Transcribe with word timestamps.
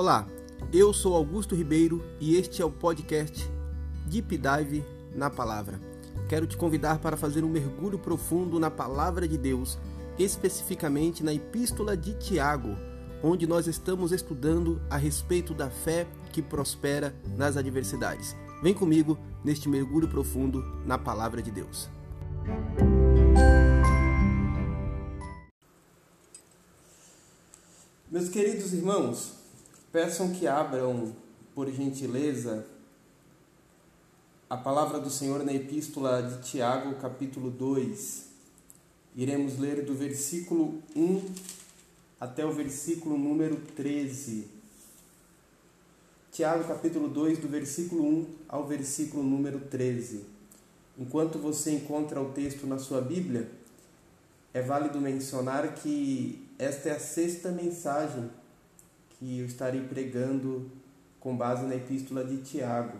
Olá, 0.00 0.26
eu 0.72 0.94
sou 0.94 1.14
Augusto 1.14 1.54
Ribeiro 1.54 2.02
e 2.18 2.34
este 2.34 2.62
é 2.62 2.64
o 2.64 2.70
podcast 2.70 3.46
Deep 4.06 4.38
Dive 4.38 4.82
na 5.14 5.28
Palavra. 5.28 5.78
Quero 6.26 6.46
te 6.46 6.56
convidar 6.56 7.00
para 7.00 7.18
fazer 7.18 7.44
um 7.44 7.50
mergulho 7.50 7.98
profundo 7.98 8.58
na 8.58 8.70
Palavra 8.70 9.28
de 9.28 9.36
Deus, 9.36 9.78
especificamente 10.18 11.22
na 11.22 11.34
Epístola 11.34 11.98
de 11.98 12.14
Tiago, 12.14 12.78
onde 13.22 13.46
nós 13.46 13.66
estamos 13.66 14.10
estudando 14.10 14.80
a 14.88 14.96
respeito 14.96 15.52
da 15.52 15.68
fé 15.68 16.06
que 16.32 16.40
prospera 16.40 17.14
nas 17.36 17.58
adversidades. 17.58 18.34
Vem 18.62 18.72
comigo 18.72 19.18
neste 19.44 19.68
mergulho 19.68 20.08
profundo 20.08 20.64
na 20.86 20.96
Palavra 20.96 21.42
de 21.42 21.50
Deus. 21.50 21.90
Meus 28.10 28.30
queridos 28.30 28.72
irmãos, 28.72 29.39
peçam 29.92 30.30
que 30.30 30.46
abram, 30.46 31.14
por 31.54 31.68
gentileza, 31.70 32.64
a 34.48 34.56
palavra 34.56 35.00
do 35.00 35.10
Senhor 35.10 35.44
na 35.44 35.52
Epístola 35.52 36.22
de 36.22 36.48
Tiago, 36.48 36.94
capítulo 36.96 37.50
2. 37.50 38.26
Iremos 39.16 39.58
ler 39.58 39.84
do 39.84 39.94
versículo 39.94 40.80
1 40.94 41.34
até 42.20 42.46
o 42.46 42.52
versículo 42.52 43.18
número 43.18 43.56
13. 43.74 44.46
Tiago, 46.30 46.64
capítulo 46.64 47.08
2, 47.08 47.38
do 47.38 47.48
versículo 47.48 48.04
1 48.04 48.26
ao 48.48 48.66
versículo 48.66 49.24
número 49.24 49.58
13. 49.58 50.24
Enquanto 50.96 51.38
você 51.38 51.72
encontra 51.72 52.20
o 52.20 52.32
texto 52.32 52.64
na 52.66 52.78
sua 52.78 53.00
Bíblia, 53.00 53.50
é 54.54 54.62
válido 54.62 55.00
mencionar 55.00 55.74
que 55.74 56.46
esta 56.58 56.90
é 56.90 56.92
a 56.92 57.00
sexta 57.00 57.50
mensagem 57.50 58.30
que 59.20 59.38
eu 59.38 59.44
estarei 59.44 59.82
pregando 59.82 60.70
com 61.20 61.36
base 61.36 61.66
na 61.66 61.74
epístola 61.74 62.24
de 62.24 62.38
Tiago. 62.38 62.96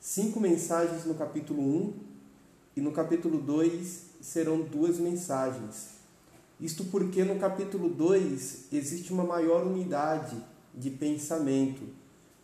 Cinco 0.00 0.40
mensagens 0.40 1.04
no 1.04 1.14
capítulo 1.14 1.62
1 1.62 1.92
e 2.76 2.80
no 2.80 2.90
capítulo 2.90 3.40
2 3.40 4.06
serão 4.20 4.62
duas 4.62 4.98
mensagens. 4.98 5.90
Isto 6.60 6.84
porque 6.86 7.22
no 7.22 7.38
capítulo 7.38 7.88
2 7.88 8.72
existe 8.72 9.12
uma 9.12 9.22
maior 9.22 9.64
unidade 9.64 10.36
de 10.74 10.90
pensamento. 10.90 11.82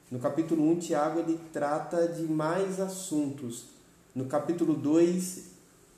No 0.09 0.21
capítulo 0.21 0.71
1, 0.71 0.78
Tiago 0.78 1.19
ele 1.19 1.41
trata 1.53 2.06
de 2.06 2.23
mais 2.23 2.78
assuntos. 2.78 3.67
No 4.15 4.27
capítulo 4.27 4.75
2, 4.75 5.47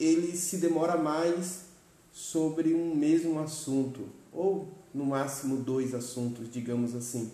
ele 0.01 0.35
se 0.35 0.57
demora 0.57 0.97
mais 0.97 1.67
sobre 2.11 2.73
um 2.73 2.95
mesmo 2.95 3.39
assunto 3.39 4.09
ou 4.33 4.78
no 4.99 5.07
máximo 5.07 5.59
dois 5.59 5.95
assuntos, 5.95 6.51
digamos 6.51 6.95
assim. 6.95 7.31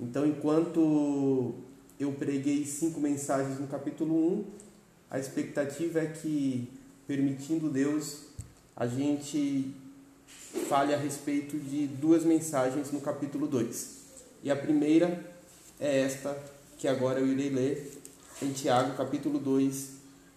Então, 0.00 0.26
enquanto 0.26 1.54
eu 1.98 2.12
preguei 2.12 2.66
cinco 2.66 3.00
mensagens 3.00 3.60
no 3.60 3.68
capítulo 3.68 4.40
1, 4.40 4.44
a 5.10 5.18
expectativa 5.18 6.00
é 6.00 6.06
que, 6.06 6.68
permitindo 7.06 7.70
Deus, 7.70 8.24
a 8.76 8.86
gente 8.86 9.72
fale 10.68 10.92
a 10.92 10.98
respeito 10.98 11.56
de 11.56 11.86
duas 11.86 12.24
mensagens 12.24 12.90
no 12.90 13.00
capítulo 13.00 13.46
2. 13.46 13.98
E 14.42 14.50
a 14.50 14.56
primeira 14.56 15.24
é 15.78 16.00
esta 16.00 16.36
que 16.76 16.88
agora 16.88 17.20
eu 17.20 17.26
irei 17.28 17.50
ler 17.50 18.00
em 18.42 18.52
Tiago, 18.52 18.96
capítulo 18.96 19.38
2, 19.38 19.90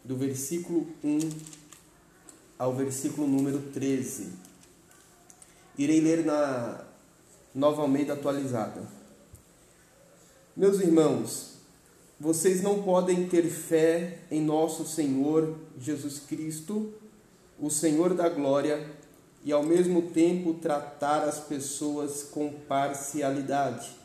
do 0.03 0.15
versículo 0.15 0.87
1 1.03 1.19
ao 2.57 2.75
versículo 2.75 3.27
número 3.27 3.59
13. 3.73 4.50
Irei 5.77 6.01
ler 6.01 6.25
na 6.25 6.81
Nova 7.55 7.81
Almeida 7.81 8.13
atualizada. 8.13 8.81
Meus 10.55 10.81
irmãos, 10.81 11.51
vocês 12.19 12.61
não 12.61 12.83
podem 12.83 13.27
ter 13.27 13.49
fé 13.49 14.19
em 14.29 14.41
nosso 14.41 14.85
Senhor 14.85 15.55
Jesus 15.79 16.19
Cristo, 16.19 16.93
o 17.59 17.69
Senhor 17.69 18.13
da 18.13 18.27
glória, 18.27 18.85
e 19.43 19.51
ao 19.51 19.63
mesmo 19.63 20.03
tempo 20.03 20.53
tratar 20.55 21.23
as 21.23 21.39
pessoas 21.39 22.23
com 22.23 22.51
parcialidade. 22.67 23.95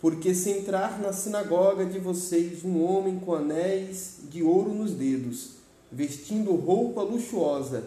Porque 0.00 0.32
se 0.32 0.50
entrar 0.50 1.00
na 1.00 1.12
sinagoga 1.12 1.84
de 1.84 1.98
vocês 1.98 2.64
um 2.64 2.82
homem 2.82 3.18
com 3.18 3.34
anéis 3.34 4.20
de 4.30 4.42
ouro 4.42 4.72
nos 4.72 4.92
dedos, 4.92 5.50
vestindo 5.90 6.54
roupa 6.54 7.02
luxuosa, 7.02 7.84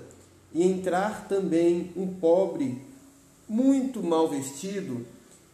e 0.53 0.63
entrar 0.63 1.28
também 1.28 1.91
um 1.95 2.07
pobre 2.07 2.81
muito 3.47 4.01
mal 4.01 4.29
vestido, 4.29 5.06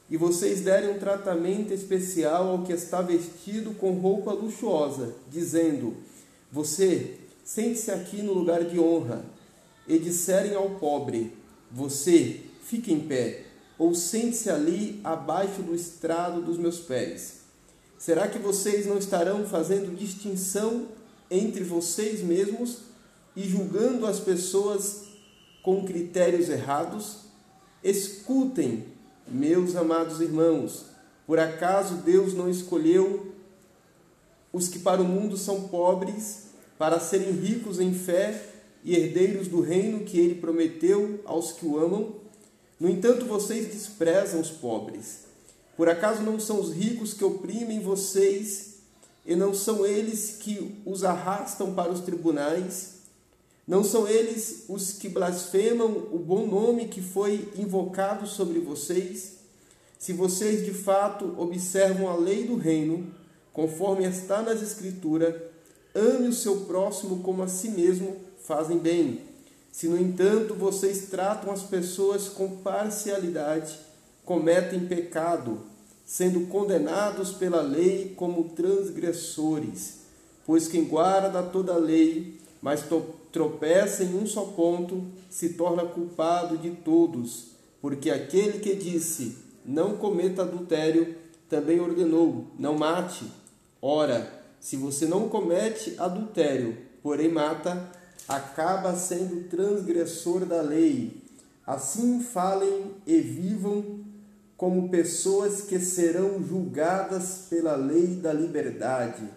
e 0.09 0.15
vocês 0.15 0.61
derem 0.61 0.91
um 0.91 0.99
tratamento 0.99 1.73
especial 1.73 2.49
ao 2.49 2.63
que 2.63 2.71
está 2.71 3.01
vestido 3.01 3.71
com 3.71 3.91
roupa 3.93 4.31
luxuosa, 4.31 5.15
dizendo: 5.29 5.95
Você, 6.51 7.15
sente-se 7.43 7.91
aqui 7.91 8.21
no 8.21 8.33
lugar 8.33 8.63
de 8.63 8.79
honra, 8.79 9.25
e 9.87 9.99
disserem 9.99 10.55
ao 10.55 10.71
pobre: 10.71 11.33
Você, 11.71 12.41
fique 12.63 12.93
em 12.93 13.01
pé, 13.01 13.43
ou 13.77 13.93
sente-se 13.93 14.49
ali 14.49 14.99
abaixo 15.03 15.61
do 15.61 15.75
estrado 15.75 16.41
dos 16.41 16.57
meus 16.57 16.79
pés. 16.79 17.41
Será 17.97 18.27
que 18.27 18.37
vocês 18.37 18.85
não 18.85 18.97
estarão 18.97 19.45
fazendo 19.45 19.95
distinção 19.95 20.85
entre 21.29 21.63
vocês 21.63 22.21
mesmos 22.21 22.86
e 23.37 23.47
julgando 23.47 24.07
as 24.07 24.19
pessoas 24.19 25.03
com 25.61 25.85
critérios 25.85 26.49
errados? 26.49 27.19
Escutem, 27.83 28.85
meus 29.27 29.75
amados 29.75 30.19
irmãos, 30.19 30.87
por 31.27 31.37
acaso 31.37 31.97
Deus 31.97 32.33
não 32.33 32.49
escolheu 32.49 33.31
os 34.51 34.67
que 34.67 34.79
para 34.79 35.03
o 35.03 35.05
mundo 35.05 35.37
são 35.37 35.67
pobres 35.67 36.47
para 36.79 36.99
serem 36.99 37.31
ricos 37.31 37.79
em 37.79 37.93
fé 37.93 38.43
e 38.83 38.95
herdeiros 38.95 39.47
do 39.47 39.61
reino 39.61 39.99
que 39.99 40.17
ele 40.17 40.41
prometeu 40.41 41.21
aos 41.23 41.51
que 41.51 41.65
o 41.65 41.77
amam? 41.77 42.15
No 42.79 42.89
entanto, 42.89 43.25
vocês 43.25 43.71
desprezam 43.71 44.41
os 44.41 44.49
pobres. 44.49 45.25
Por 45.75 45.87
acaso 45.87 46.23
não 46.23 46.39
são 46.39 46.59
os 46.59 46.73
ricos 46.73 47.13
que 47.13 47.23
oprimem 47.23 47.81
vocês 47.81 48.77
e 49.23 49.35
não 49.35 49.53
são 49.53 49.85
eles 49.85 50.37
que 50.39 50.81
os 50.83 51.03
arrastam 51.03 51.75
para 51.75 51.91
os 51.91 51.99
tribunais? 51.99 52.96
Não 53.67 53.83
são 53.83 54.07
eles 54.07 54.63
os 54.69 54.93
que 54.93 55.09
blasfemam 55.09 56.07
o 56.11 56.17
bom 56.17 56.47
nome 56.47 56.87
que 56.87 57.01
foi 57.01 57.51
invocado 57.57 58.25
sobre 58.25 58.59
vocês? 58.59 59.39
Se 59.99 60.13
vocês 60.13 60.63
de 60.63 60.71
fato 60.71 61.35
observam 61.37 62.07
a 62.07 62.15
lei 62.15 62.45
do 62.45 62.55
reino, 62.55 63.11
conforme 63.51 64.07
está 64.07 64.41
nas 64.41 64.61
Escrituras, 64.61 65.35
ame 65.93 66.29
o 66.29 66.33
seu 66.33 66.61
próximo 66.61 67.19
como 67.19 67.43
a 67.43 67.47
si 67.49 67.69
mesmo, 67.69 68.15
fazem 68.41 68.77
bem. 68.77 69.21
Se, 69.69 69.89
no 69.89 69.99
entanto, 69.99 70.53
vocês 70.53 71.07
tratam 71.09 71.51
as 71.51 71.63
pessoas 71.63 72.29
com 72.29 72.57
parcialidade, 72.57 73.77
cometem 74.23 74.87
pecado, 74.87 75.59
sendo 76.05 76.47
condenados 76.47 77.33
pela 77.33 77.61
lei 77.61 78.13
como 78.15 78.45
transgressores. 78.49 79.95
Pois 80.45 80.69
quem 80.69 80.85
guarda 80.85 81.43
toda 81.43 81.73
a 81.73 81.77
lei, 81.77 82.39
mas 82.61 82.81
tropeça 83.37 84.03
em 84.03 84.17
um 84.17 84.25
só 84.25 84.45
ponto, 84.45 85.05
se 85.29 85.49
torna 85.49 85.85
culpado 85.85 86.57
de 86.57 86.71
todos. 86.71 87.51
Porque 87.79 88.09
aquele 88.09 88.57
que 88.57 88.73
disse, 88.73 89.37
não 89.63 89.95
cometa 89.95 90.41
adultério, 90.41 91.15
também 91.47 91.79
ordenou, 91.79 92.47
não 92.57 92.75
mate. 92.75 93.31
Ora, 93.79 94.43
se 94.59 94.75
você 94.75 95.05
não 95.05 95.29
comete 95.29 95.93
adultério, 95.99 96.75
porém 97.03 97.29
mata, 97.29 97.91
acaba 98.27 98.95
sendo 98.95 99.47
transgressor 99.47 100.43
da 100.43 100.59
lei. 100.59 101.21
Assim 101.63 102.21
falem 102.21 102.95
e 103.05 103.19
vivam 103.19 103.99
como 104.57 104.89
pessoas 104.89 105.61
que 105.61 105.79
serão 105.79 106.43
julgadas 106.43 107.45
pela 107.47 107.75
lei 107.75 108.15
da 108.15 108.33
liberdade, 108.33 109.29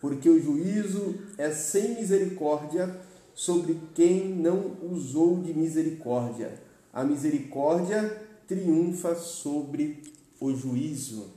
porque 0.00 0.30
o 0.30 0.40
juízo 0.40 1.16
é 1.36 1.50
sem 1.50 1.96
misericórdia 1.96 3.07
sobre 3.38 3.80
quem 3.94 4.30
não 4.30 4.76
usou 4.82 5.40
de 5.40 5.54
misericórdia. 5.54 6.60
A 6.92 7.04
misericórdia 7.04 8.20
triunfa 8.48 9.14
sobre 9.14 10.02
o 10.40 10.52
juízo. 10.52 11.30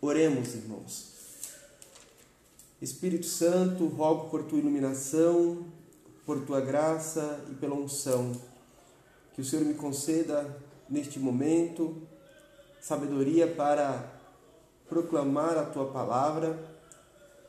Oremos, 0.00 0.54
irmãos. 0.54 1.10
Espírito 2.80 3.26
Santo, 3.26 3.88
rogo 3.88 4.30
por 4.30 4.44
tua 4.44 4.60
iluminação, 4.60 5.66
por 6.24 6.46
tua 6.46 6.60
graça 6.60 7.44
e 7.50 7.54
pela 7.56 7.74
unção. 7.74 8.30
Que 9.34 9.40
o 9.40 9.44
Senhor 9.44 9.64
me 9.64 9.74
conceda 9.74 10.56
neste 10.88 11.18
momento 11.18 12.00
sabedoria 12.80 13.48
para 13.48 14.20
proclamar 14.88 15.58
a 15.58 15.64
tua 15.64 15.86
palavra 15.90 16.71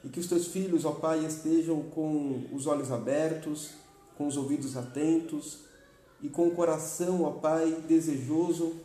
e 0.03 0.09
que 0.09 0.19
os 0.19 0.27
teus 0.27 0.47
filhos, 0.47 0.85
ó 0.85 0.91
Pai, 0.91 1.25
estejam 1.25 1.81
com 1.83 2.45
os 2.51 2.67
olhos 2.67 2.91
abertos, 2.91 3.71
com 4.17 4.27
os 4.27 4.35
ouvidos 4.35 4.75
atentos 4.75 5.59
e 6.21 6.29
com 6.29 6.47
o 6.47 6.51
coração, 6.51 7.23
ó 7.23 7.31
Pai, 7.31 7.83
desejoso 7.87 8.75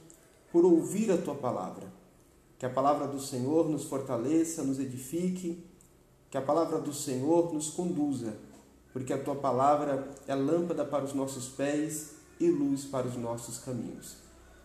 por 0.52 0.64
ouvir 0.64 1.10
a 1.10 1.18
tua 1.18 1.34
palavra. 1.34 1.86
Que 2.58 2.66
a 2.66 2.70
palavra 2.70 3.06
do 3.06 3.20
Senhor 3.20 3.68
nos 3.68 3.84
fortaleça, 3.84 4.62
nos 4.62 4.78
edifique, 4.78 5.64
que 6.30 6.36
a 6.36 6.42
palavra 6.42 6.78
do 6.78 6.92
Senhor 6.92 7.52
nos 7.52 7.70
conduza, 7.70 8.36
porque 8.92 9.12
a 9.12 9.22
tua 9.22 9.36
palavra 9.36 10.12
é 10.26 10.34
lâmpada 10.34 10.84
para 10.84 11.04
os 11.04 11.14
nossos 11.14 11.48
pés 11.48 12.16
e 12.40 12.50
luz 12.50 12.84
para 12.84 13.06
os 13.06 13.16
nossos 13.16 13.58
caminhos. 13.58 14.16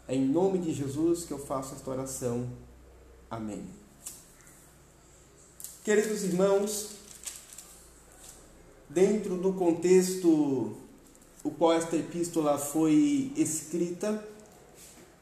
É 0.08 0.16
em 0.16 0.28
nome 0.28 0.60
de 0.60 0.74
Jesus 0.74 1.26
que 1.26 1.32
eu 1.32 1.40
faço 1.40 1.76
esta 1.76 1.90
oração. 1.90 2.48
Amém. 3.30 3.83
Queridos 5.84 6.24
irmãos, 6.24 6.92
dentro 8.90 9.36
do 9.36 9.52
contexto 9.52 10.78
o 11.44 11.52
qual 11.52 11.74
esta 11.74 11.98
epístola 11.98 12.58
foi 12.58 13.34
escrita, 13.36 14.26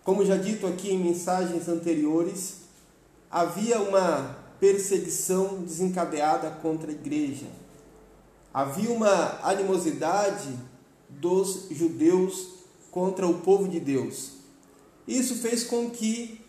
como 0.03 0.23
já 0.23 0.37
dito 0.37 0.67
aqui 0.67 0.91
em 0.91 1.03
mensagens 1.03 1.67
anteriores, 1.67 2.57
havia 3.27 3.81
uma 3.81 4.37
perseguição 4.59 5.63
desencadeada 5.63 6.51
contra 6.51 6.91
a 6.91 6.93
igreja. 6.93 7.47
Havia 8.53 8.91
uma 8.91 9.39
animosidade 9.41 10.55
dos 11.09 11.69
judeus 11.71 12.49
contra 12.91 13.25
o 13.25 13.39
povo 13.39 13.67
de 13.67 13.79
Deus. 13.79 14.33
Isso 15.07 15.37
fez 15.37 15.63
com 15.63 15.89
que 15.89 16.39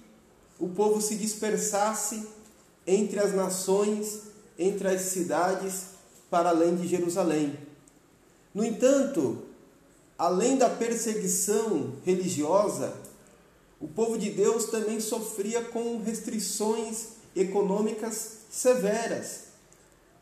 o 0.58 0.68
povo 0.68 1.00
se 1.00 1.16
dispersasse 1.16 2.28
entre 2.86 3.20
as 3.20 3.34
nações, 3.34 4.22
entre 4.58 4.88
as 4.88 5.02
cidades, 5.02 5.86
para 6.30 6.50
além 6.50 6.76
de 6.76 6.86
Jerusalém. 6.88 7.56
No 8.54 8.64
entanto, 8.64 9.42
além 10.18 10.56
da 10.56 10.68
perseguição 10.68 11.94
religiosa, 12.04 12.94
o 13.80 13.88
povo 13.88 14.16
de 14.16 14.30
Deus 14.30 14.66
também 14.66 15.00
sofria 15.00 15.62
com 15.62 16.00
restrições 16.02 17.08
econômicas 17.34 18.38
severas. 18.50 19.52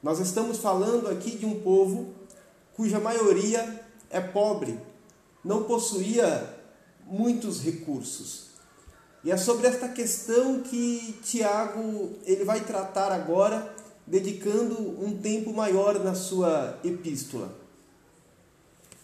Nós 0.02 0.18
estamos 0.18 0.58
falando 0.58 1.08
aqui 1.08 1.32
de 1.32 1.44
um 1.44 1.60
povo 1.60 2.14
cuja 2.74 2.98
maioria 2.98 3.84
é 4.08 4.20
pobre, 4.20 4.80
não 5.44 5.64
possuía 5.64 6.56
muitos 7.06 7.60
recursos. 7.60 8.49
E 9.22 9.30
é 9.30 9.36
sobre 9.36 9.66
esta 9.66 9.88
questão 9.88 10.60
que 10.60 11.18
Tiago 11.22 12.14
ele 12.24 12.44
vai 12.44 12.60
tratar 12.60 13.12
agora, 13.12 13.74
dedicando 14.06 14.80
um 15.04 15.18
tempo 15.18 15.52
maior 15.52 16.02
na 16.02 16.14
sua 16.14 16.78
epístola. 16.82 17.54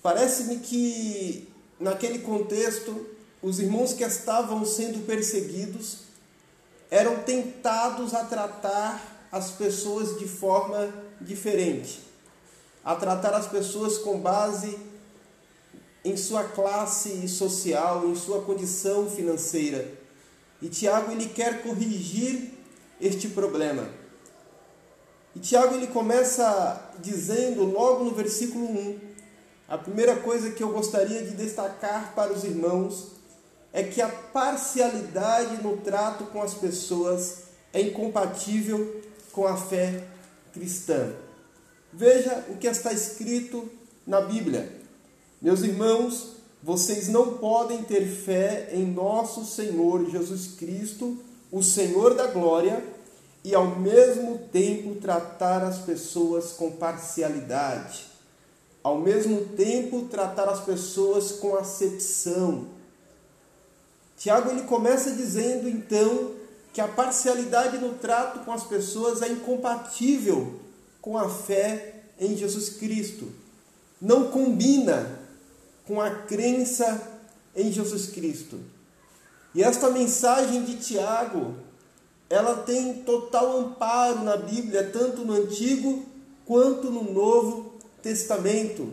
Parece-me 0.03 0.59
que 0.59 1.49
naquele 1.79 2.21
contexto 2.21 3.07
os 3.43 3.59
irmãos 3.59 3.93
que 3.93 4.05
estavam 4.05 4.65
sendo 4.65 5.05
perseguidos 5.07 5.99
eram 6.91 7.19
tentados 7.23 8.15
a 8.15 8.25
tratar 8.25 9.29
as 9.31 9.51
pessoas 9.51 10.19
de 10.19 10.27
forma 10.27 10.93
diferente, 11.21 12.01
a 12.83 12.95
tratar 12.95 13.35
as 13.35 13.47
pessoas 13.47 13.99
com 13.99 14.19
base 14.19 14.79
em 16.05 16.17
sua 16.17 16.45
classe 16.45 17.29
social, 17.29 18.07
em 18.07 18.15
sua 18.15 18.43
condição 18.43 19.11
financeira. 19.11 20.06
E 20.67 20.69
Tiago 20.69 21.13
ele 21.13 21.29
quer 21.29 21.63
corrigir 21.63 22.51
este 23.01 23.29
problema. 23.29 23.89
E 25.33 25.39
Tiago 25.39 25.77
ele 25.77 25.87
começa 25.87 26.91
dizendo 26.99 27.63
logo 27.63 28.03
no 28.03 28.11
versículo 28.11 28.67
1, 28.67 28.99
a 29.69 29.79
primeira 29.79 30.17
coisa 30.17 30.51
que 30.51 30.65
eu 30.65 30.73
gostaria 30.73 31.23
de 31.23 31.37
destacar 31.37 32.15
para 32.17 32.33
os 32.33 32.43
irmãos 32.43 33.13
é 33.73 33.85
que 33.85 34.03
a 34.03 34.09
parcialidade 34.09 35.63
no 35.63 35.77
trato 35.77 36.25
com 36.25 36.43
as 36.43 36.55
pessoas 36.55 37.45
é 37.73 37.81
incompatível 37.81 39.03
com 39.31 39.47
a 39.47 39.57
fé 39.57 40.03
cristã. 40.53 41.15
Veja 41.93 42.45
o 42.49 42.57
que 42.57 42.67
está 42.67 42.93
escrito 42.93 43.71
na 44.05 44.21
Bíblia. 44.21 44.69
Meus 45.41 45.61
irmãos, 45.61 46.36
vocês 46.67 47.09
não 47.09 47.39
podem 47.39 47.83
ter 47.85 48.05
fé 48.05 48.69
em 48.73 48.85
nosso 48.85 49.47
Senhor 49.47 50.11
Jesus 50.11 50.49
Cristo, 50.59 51.17
o 51.51 51.63
Senhor 51.63 52.13
da 52.15 52.27
glória, 52.27 52.85
e 53.43 53.55
ao 53.55 53.79
mesmo 53.79 54.39
tempo 54.53 54.97
tratar 54.97 55.63
as 55.63 55.79
pessoas 55.79 56.53
com 56.53 56.73
parcialidade. 56.73 58.05
Ao 58.83 58.99
mesmo 58.99 59.47
tempo 59.57 60.09
tratar 60.11 60.49
as 60.49 60.61
pessoas 60.61 61.33
com 61.33 61.57
acepção 61.57 62.77
Tiago 64.17 64.51
ele 64.51 64.63
começa 64.63 65.11
dizendo 65.11 65.69
então 65.69 66.33
que 66.73 66.81
a 66.81 66.89
parcialidade 66.89 67.79
no 67.79 67.95
trato 67.95 68.41
com 68.41 68.53
as 68.53 68.65
pessoas 68.65 69.23
é 69.23 69.29
incompatível 69.29 70.61
com 71.01 71.19
a 71.19 71.29
fé 71.29 72.03
em 72.19 72.37
Jesus 72.37 72.71
Cristo. 72.71 73.31
Não 74.01 74.29
combina 74.29 75.16
com 75.87 76.01
a 76.01 76.11
crença 76.11 77.21
em 77.55 77.73
Jesus 77.73 78.07
Cristo. 78.07 78.59
E 79.55 79.63
esta 79.63 79.89
mensagem 79.89 80.65
de 80.65 80.77
Tiago, 80.77 81.55
ela 82.29 82.57
tem 82.57 83.03
total 83.05 83.59
amparo 83.59 84.23
na 84.23 84.37
Bíblia, 84.37 84.91
tanto 84.93 85.25
no 85.25 85.33
Antigo 85.33 86.05
quanto 86.45 86.91
no 86.91 87.11
Novo 87.13 87.73
Testamento. 88.03 88.93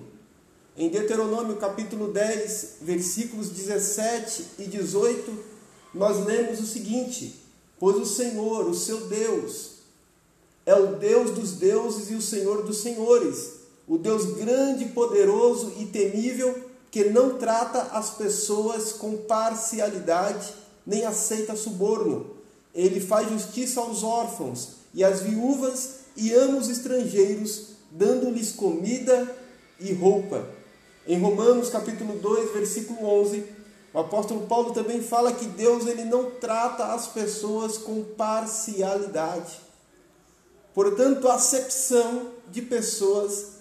Em 0.77 0.89
Deuteronômio 0.89 1.57
capítulo 1.57 2.13
10, 2.13 2.77
versículos 2.81 3.49
17 3.49 4.45
e 4.59 4.63
18, 4.65 5.37
nós 5.93 6.25
lemos 6.25 6.59
o 6.59 6.65
seguinte: 6.65 7.35
Pois 7.79 7.97
o 7.97 8.05
Senhor, 8.05 8.67
o 8.67 8.73
seu 8.73 9.07
Deus, 9.07 9.73
é 10.65 10.73
o 10.73 10.95
Deus 10.95 11.31
dos 11.31 11.53
deuses 11.53 12.09
e 12.09 12.15
o 12.15 12.21
Senhor 12.21 12.63
dos 12.63 12.77
senhores, 12.77 13.51
o 13.87 13.97
Deus 13.97 14.25
grande, 14.37 14.85
poderoso 14.85 15.73
e 15.77 15.85
temível, 15.87 16.62
que 16.93 17.05
não 17.05 17.39
trata 17.39 17.87
as 17.97 18.11
pessoas 18.11 18.91
com 18.93 19.17
parcialidade, 19.17 20.53
nem 20.85 21.03
aceita 21.03 21.55
suborno. 21.55 22.37
Ele 22.71 22.99
faz 22.99 23.27
justiça 23.27 23.81
aos 23.81 24.03
órfãos 24.03 24.73
e 24.93 25.03
às 25.03 25.21
viúvas 25.21 26.01
e 26.15 26.31
ama 26.31 26.59
os 26.59 26.69
estrangeiros, 26.69 27.69
dando-lhes 27.89 28.51
comida 28.51 29.35
e 29.79 29.91
roupa. 29.91 30.47
Em 31.07 31.19
Romanos 31.19 31.71
capítulo 31.71 32.19
2, 32.19 32.53
versículo 32.53 33.03
11, 33.21 33.43
o 33.91 33.97
apóstolo 33.97 34.45
Paulo 34.45 34.71
também 34.71 35.01
fala 35.01 35.33
que 35.33 35.47
Deus 35.47 35.88
ele 35.88 36.05
não 36.05 36.29
trata 36.29 36.93
as 36.93 37.07
pessoas 37.07 37.75
com 37.75 38.03
parcialidade. 38.03 39.59
Portanto, 40.75 41.27
acepção 41.27 42.33
de 42.51 42.62
pessoas 42.62 43.53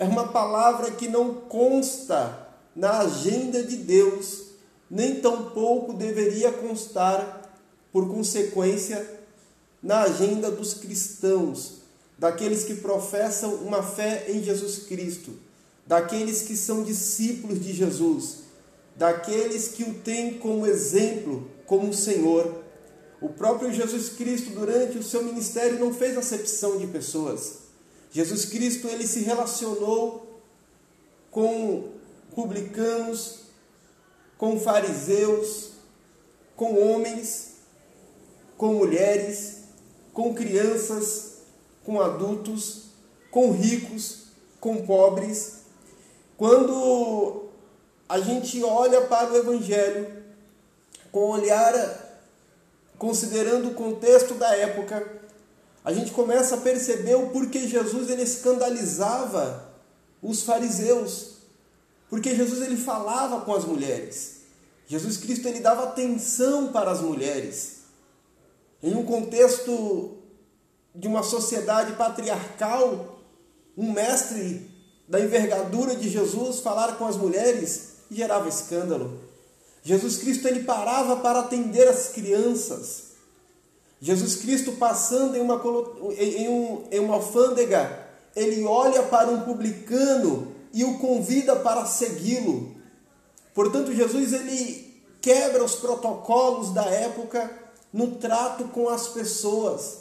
é 0.00 0.04
uma 0.04 0.26
palavra 0.32 0.90
que 0.90 1.06
não 1.06 1.32
consta 1.32 2.50
na 2.74 3.00
agenda 3.00 3.62
de 3.62 3.76
Deus, 3.76 4.46
nem 4.90 5.20
tampouco 5.20 5.92
deveria 5.92 6.52
constar, 6.52 7.40
por 7.92 8.08
consequência, 8.08 9.20
na 9.82 10.02
agenda 10.02 10.50
dos 10.50 10.74
cristãos, 10.74 11.82
daqueles 12.18 12.64
que 12.64 12.76
professam 12.76 13.54
uma 13.56 13.82
fé 13.82 14.26
em 14.28 14.42
Jesus 14.42 14.84
Cristo 14.86 15.32
daqueles 15.86 16.42
que 16.42 16.56
são 16.56 16.82
discípulos 16.82 17.62
de 17.62 17.72
Jesus, 17.72 18.44
daqueles 18.96 19.68
que 19.68 19.82
o 19.82 19.94
têm 19.94 20.38
como 20.38 20.66
exemplo, 20.66 21.50
como 21.66 21.92
Senhor. 21.92 22.62
O 23.20 23.28
próprio 23.28 23.72
Jesus 23.72 24.08
Cristo, 24.10 24.50
durante 24.50 24.98
o 24.98 25.02
seu 25.02 25.22
ministério, 25.22 25.78
não 25.78 25.92
fez 25.92 26.16
acepção 26.16 26.78
de 26.78 26.86
pessoas. 26.86 27.58
Jesus 28.10 28.44
Cristo 28.44 28.88
ele 28.88 29.06
se 29.06 29.20
relacionou 29.20 30.40
com 31.30 31.90
publicanos, 32.34 33.40
com 34.36 34.58
fariseus, 34.58 35.72
com 36.56 36.76
homens, 36.76 37.56
com 38.56 38.74
mulheres, 38.74 39.64
com 40.12 40.34
crianças, 40.34 41.38
com 41.84 42.00
adultos, 42.00 42.84
com 43.30 43.50
ricos, 43.50 44.24
com 44.60 44.84
pobres, 44.86 45.62
quando 46.36 47.44
a 48.08 48.20
gente 48.20 48.62
olha 48.62 49.02
para 49.02 49.32
o 49.32 49.36
Evangelho 49.36 50.22
com 51.10 51.30
olhar, 51.30 51.74
considerando 52.98 53.68
o 53.68 53.74
contexto 53.74 54.34
da 54.34 54.56
época, 54.56 55.20
a 55.84 55.92
gente 55.92 56.10
começa 56.12 56.54
a 56.54 56.60
perceber 56.60 57.14
o 57.16 57.30
porquê 57.30 57.68
Jesus 57.68 58.08
ele 58.08 58.22
escandalizava 58.22 59.68
os 60.22 60.42
fariseus. 60.42 61.31
Porque 62.12 62.34
Jesus 62.34 62.60
ele 62.60 62.76
falava 62.76 63.40
com 63.40 63.54
as 63.54 63.64
mulheres. 63.64 64.42
Jesus 64.86 65.16
Cristo 65.16 65.48
ele 65.48 65.60
dava 65.60 65.84
atenção 65.84 66.70
para 66.70 66.90
as 66.90 67.00
mulheres. 67.00 67.84
Em 68.82 68.94
um 68.94 69.02
contexto 69.02 70.18
de 70.94 71.08
uma 71.08 71.22
sociedade 71.22 71.94
patriarcal, 71.94 73.18
um 73.74 73.90
mestre 73.90 74.70
da 75.08 75.20
envergadura 75.20 75.96
de 75.96 76.10
Jesus 76.10 76.60
falar 76.60 76.98
com 76.98 77.06
as 77.06 77.16
mulheres 77.16 77.92
gerava 78.10 78.46
escândalo. 78.46 79.18
Jesus 79.82 80.18
Cristo 80.18 80.46
ele 80.46 80.64
parava 80.64 81.16
para 81.16 81.40
atender 81.40 81.88
as 81.88 82.08
crianças. 82.08 83.12
Jesus 84.02 84.36
Cristo 84.36 84.72
passando 84.72 85.34
em 85.34 85.40
uma, 85.40 85.58
em, 86.18 86.46
um, 86.46 86.84
em 86.90 87.00
uma 87.00 87.14
alfândega, 87.14 88.06
ele 88.36 88.64
olha 88.64 89.02
para 89.04 89.30
um 89.30 89.40
publicano 89.40 90.60
e 90.72 90.84
o 90.84 90.98
convida 90.98 91.56
para 91.56 91.86
segui-lo. 91.86 92.74
Portanto, 93.54 93.92
Jesus 93.92 94.32
ele 94.32 94.92
quebra 95.20 95.62
os 95.62 95.74
protocolos 95.76 96.72
da 96.72 96.84
época 96.84 97.50
no 97.92 98.12
trato 98.16 98.64
com 98.68 98.88
as 98.88 99.08
pessoas. 99.08 99.98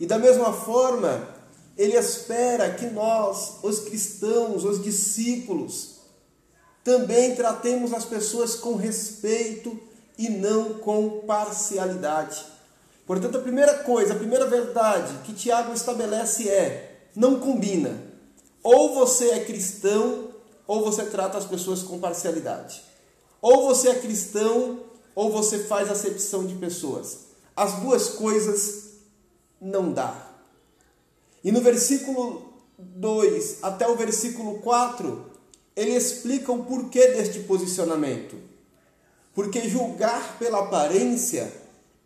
E 0.00 0.06
da 0.06 0.18
mesma 0.18 0.52
forma, 0.52 1.28
ele 1.76 1.96
espera 1.96 2.70
que 2.74 2.86
nós, 2.86 3.58
os 3.62 3.80
cristãos, 3.80 4.64
os 4.64 4.82
discípulos, 4.82 5.98
também 6.82 7.34
tratemos 7.34 7.92
as 7.92 8.04
pessoas 8.04 8.56
com 8.56 8.74
respeito 8.74 9.78
e 10.16 10.28
não 10.28 10.74
com 10.74 11.20
parcialidade. 11.26 12.44
Portanto, 13.06 13.38
a 13.38 13.40
primeira 13.40 13.78
coisa, 13.78 14.12
a 14.12 14.18
primeira 14.18 14.46
verdade 14.46 15.12
que 15.24 15.32
Tiago 15.32 15.72
estabelece 15.72 16.48
é: 16.48 17.06
não 17.14 17.38
combina. 17.38 18.07
Ou 18.62 18.94
você 18.94 19.30
é 19.30 19.44
cristão, 19.44 20.28
ou 20.66 20.84
você 20.84 21.04
trata 21.06 21.38
as 21.38 21.46
pessoas 21.46 21.82
com 21.82 21.98
parcialidade. 21.98 22.82
Ou 23.40 23.66
você 23.66 23.88
é 23.90 23.94
cristão, 23.94 24.80
ou 25.14 25.30
você 25.30 25.60
faz 25.60 25.90
acepção 25.90 26.46
de 26.46 26.54
pessoas. 26.54 27.26
As 27.56 27.80
duas 27.80 28.10
coisas 28.10 28.90
não 29.60 29.92
dá. 29.92 30.28
E 31.42 31.50
no 31.50 31.60
versículo 31.60 32.52
2 32.78 33.58
até 33.62 33.88
o 33.88 33.96
versículo 33.96 34.60
4, 34.60 35.26
ele 35.74 35.92
explica 35.92 36.52
o 36.52 36.64
porquê 36.64 37.08
deste 37.08 37.40
posicionamento. 37.40 38.36
Porque 39.34 39.68
julgar 39.68 40.38
pela 40.38 40.60
aparência 40.60 41.52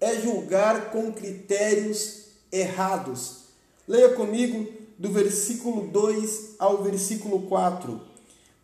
é 0.01 0.21
julgar 0.21 0.91
com 0.91 1.13
critérios 1.13 2.25
errados. 2.51 3.45
Leia 3.89 4.11
comigo 4.11 4.82
do 5.03 5.11
versículo 5.11 5.89
2 5.89 6.55
ao 6.61 6.81
versículo 6.81 7.41
4. 7.49 8.01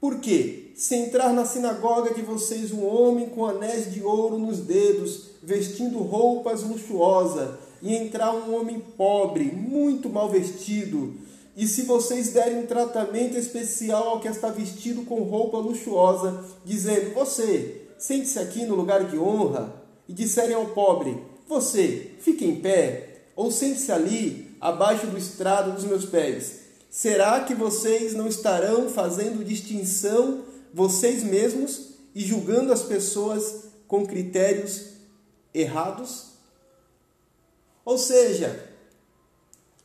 Porque 0.00 0.70
se 0.76 0.94
entrar 0.94 1.32
na 1.32 1.44
sinagoga 1.44 2.14
de 2.14 2.22
vocês 2.22 2.70
um 2.70 2.86
homem 2.86 3.28
com 3.28 3.44
anéis 3.44 3.92
de 3.92 4.04
ouro 4.04 4.38
nos 4.38 4.60
dedos, 4.60 5.30
vestindo 5.42 5.98
roupas 5.98 6.62
luxuosas, 6.62 7.58
e 7.82 7.92
entrar 7.92 8.32
um 8.32 8.54
homem 8.54 8.78
pobre, 8.96 9.46
muito 9.46 10.08
mal 10.08 10.30
vestido, 10.30 11.14
e 11.56 11.66
se 11.66 11.82
vocês 11.82 12.32
derem 12.32 12.58
um 12.58 12.66
tratamento 12.66 13.36
especial 13.36 14.10
ao 14.10 14.20
que 14.20 14.28
está 14.28 14.48
vestido 14.48 15.02
com 15.02 15.24
roupa 15.24 15.58
luxuosa, 15.58 16.44
dizendo: 16.64 17.14
Você, 17.14 17.82
sente-se 17.98 18.38
aqui 18.38 18.64
no 18.64 18.76
lugar 18.76 19.08
de 19.08 19.18
honra, 19.18 19.74
e 20.08 20.12
disserem 20.12 20.54
ao 20.54 20.66
pobre: 20.66 21.20
Você, 21.48 22.12
fique 22.20 22.44
em 22.44 22.60
pé, 22.60 23.22
ou 23.34 23.50
sente-se 23.50 23.90
ali, 23.90 24.47
abaixo 24.60 25.06
do 25.06 25.18
estrado 25.18 25.72
dos 25.72 25.84
meus 25.84 26.04
pés, 26.04 26.60
será 26.90 27.40
que 27.40 27.54
vocês 27.54 28.14
não 28.14 28.26
estarão 28.26 28.88
fazendo 28.88 29.44
distinção 29.44 30.42
vocês 30.72 31.22
mesmos 31.22 31.90
e 32.14 32.20
julgando 32.20 32.72
as 32.72 32.82
pessoas 32.82 33.64
com 33.86 34.06
critérios 34.06 34.86
errados? 35.54 36.26
Ou 37.84 37.96
seja, 37.96 38.68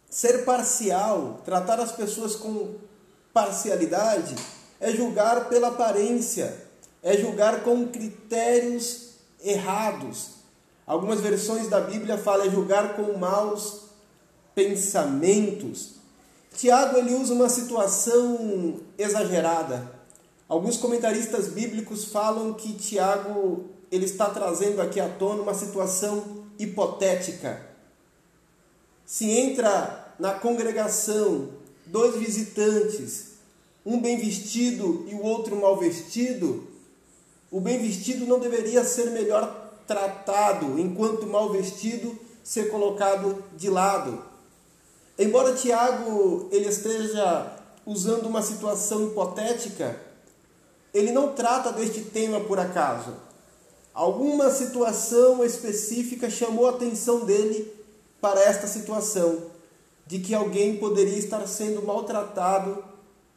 ser 0.09 0.43
parcial, 0.43 1.41
tratar 1.45 1.79
as 1.79 1.91
pessoas 1.91 2.35
com 2.35 2.75
parcialidade, 3.33 4.35
é 4.79 4.91
julgar 4.91 5.47
pela 5.47 5.69
aparência, 5.69 6.55
é 7.01 7.17
julgar 7.17 7.63
com 7.63 7.87
critérios 7.87 9.13
errados. 9.43 10.31
Algumas 10.85 11.21
versões 11.21 11.69
da 11.69 11.79
Bíblia 11.79 12.17
falam 12.17 12.45
é 12.45 12.49
julgar 12.49 12.95
com 12.95 13.17
maus 13.17 13.82
pensamentos. 14.55 15.95
Tiago 16.55 16.97
ele 16.97 17.15
usa 17.15 17.33
uma 17.33 17.49
situação 17.49 18.79
exagerada. 18.97 19.91
Alguns 20.47 20.77
comentaristas 20.77 21.47
bíblicos 21.47 22.05
falam 22.05 22.53
que 22.53 22.73
Tiago 22.73 23.65
ele 23.91 24.05
está 24.05 24.29
trazendo 24.29 24.81
aqui 24.81 24.99
à 24.99 25.09
tona 25.09 25.41
uma 25.41 25.53
situação 25.53 26.43
hipotética 26.59 27.73
se 29.05 29.29
entra 29.29 30.15
na 30.17 30.33
congregação 30.33 31.49
dois 31.85 32.15
visitantes, 32.15 33.33
um 33.85 33.99
bem 34.01 34.17
vestido 34.17 35.05
e 35.07 35.13
o 35.13 35.21
outro 35.21 35.55
mal 35.55 35.77
vestido, 35.77 36.67
o 37.51 37.59
bem 37.59 37.77
vestido 37.79 38.25
não 38.25 38.39
deveria 38.39 38.83
ser 38.83 39.11
melhor 39.11 39.71
tratado, 39.85 40.79
enquanto 40.79 41.23
o 41.23 41.29
mal 41.29 41.51
vestido 41.51 42.17
ser 42.43 42.71
colocado 42.71 43.43
de 43.55 43.69
lado. 43.69 44.23
Embora 45.17 45.53
Tiago 45.53 46.47
ele 46.51 46.67
esteja 46.67 47.53
usando 47.85 48.25
uma 48.25 48.41
situação 48.41 49.07
hipotética, 49.07 49.99
ele 50.93 51.11
não 51.11 51.33
trata 51.33 51.71
deste 51.71 52.01
tema 52.01 52.39
por 52.39 52.59
acaso. 52.59 53.13
Alguma 53.93 54.49
situação 54.49 55.43
específica 55.43 56.29
chamou 56.29 56.67
a 56.67 56.71
atenção 56.71 57.25
dele 57.25 57.71
para 58.19 58.41
esta 58.41 58.65
situação 58.67 59.51
de 60.07 60.19
que 60.19 60.33
alguém 60.33 60.77
poderia 60.77 61.17
estar 61.17 61.45
sendo 61.47 61.85
maltratado 61.85 62.83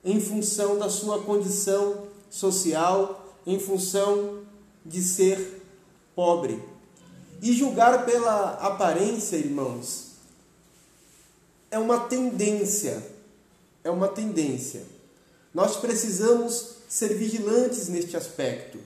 em 0.04 0.20
função 0.20 0.78
da 0.78 0.88
sua 0.88 1.22
condição 1.22 2.06
social, 2.30 3.24
em 3.46 3.58
função 3.58 4.40
de 4.84 5.02
ser 5.02 5.62
pobre. 6.14 6.62
E 7.42 7.52
julgar 7.52 8.06
pela 8.06 8.52
aparência, 8.52 9.36
irmãos, 9.36 10.05
é 11.70 11.78
uma 11.78 12.00
tendência, 12.00 13.02
é 13.82 13.90
uma 13.90 14.08
tendência. 14.08 14.82
Nós 15.54 15.76
precisamos 15.76 16.76
ser 16.88 17.14
vigilantes 17.14 17.88
neste 17.88 18.16
aspecto. 18.16 18.78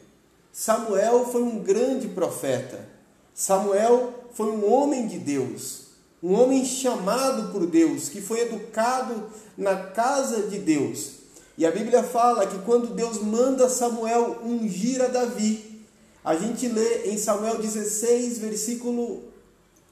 Samuel 0.53 1.27
foi 1.27 1.43
um 1.43 1.59
grande 1.59 2.09
profeta. 2.09 2.89
Samuel 3.35 4.27
foi 4.35 4.51
um 4.51 4.73
homem 4.73 5.07
de 5.07 5.19
Deus 5.19 5.81
um 6.23 6.35
homem 6.35 6.65
chamado 6.65 7.51
por 7.51 7.67
Deus, 7.67 8.09
que 8.09 8.21
foi 8.21 8.41
educado 8.41 9.27
na 9.57 9.77
casa 9.77 10.43
de 10.43 10.59
Deus. 10.59 11.13
E 11.57 11.65
a 11.65 11.71
Bíblia 11.71 12.03
fala 12.03 12.47
que 12.47 12.59
quando 12.61 12.95
Deus 12.95 13.19
manda 13.19 13.69
Samuel 13.69 14.39
ungir 14.45 15.03
a 15.03 15.09
Davi, 15.09 15.87
a 16.23 16.37
gente 16.37 16.69
lê 16.69 17.11
em 17.11 17.19
Samuel 17.19 17.59
16, 17.59 18.39
versículo 18.39 19.25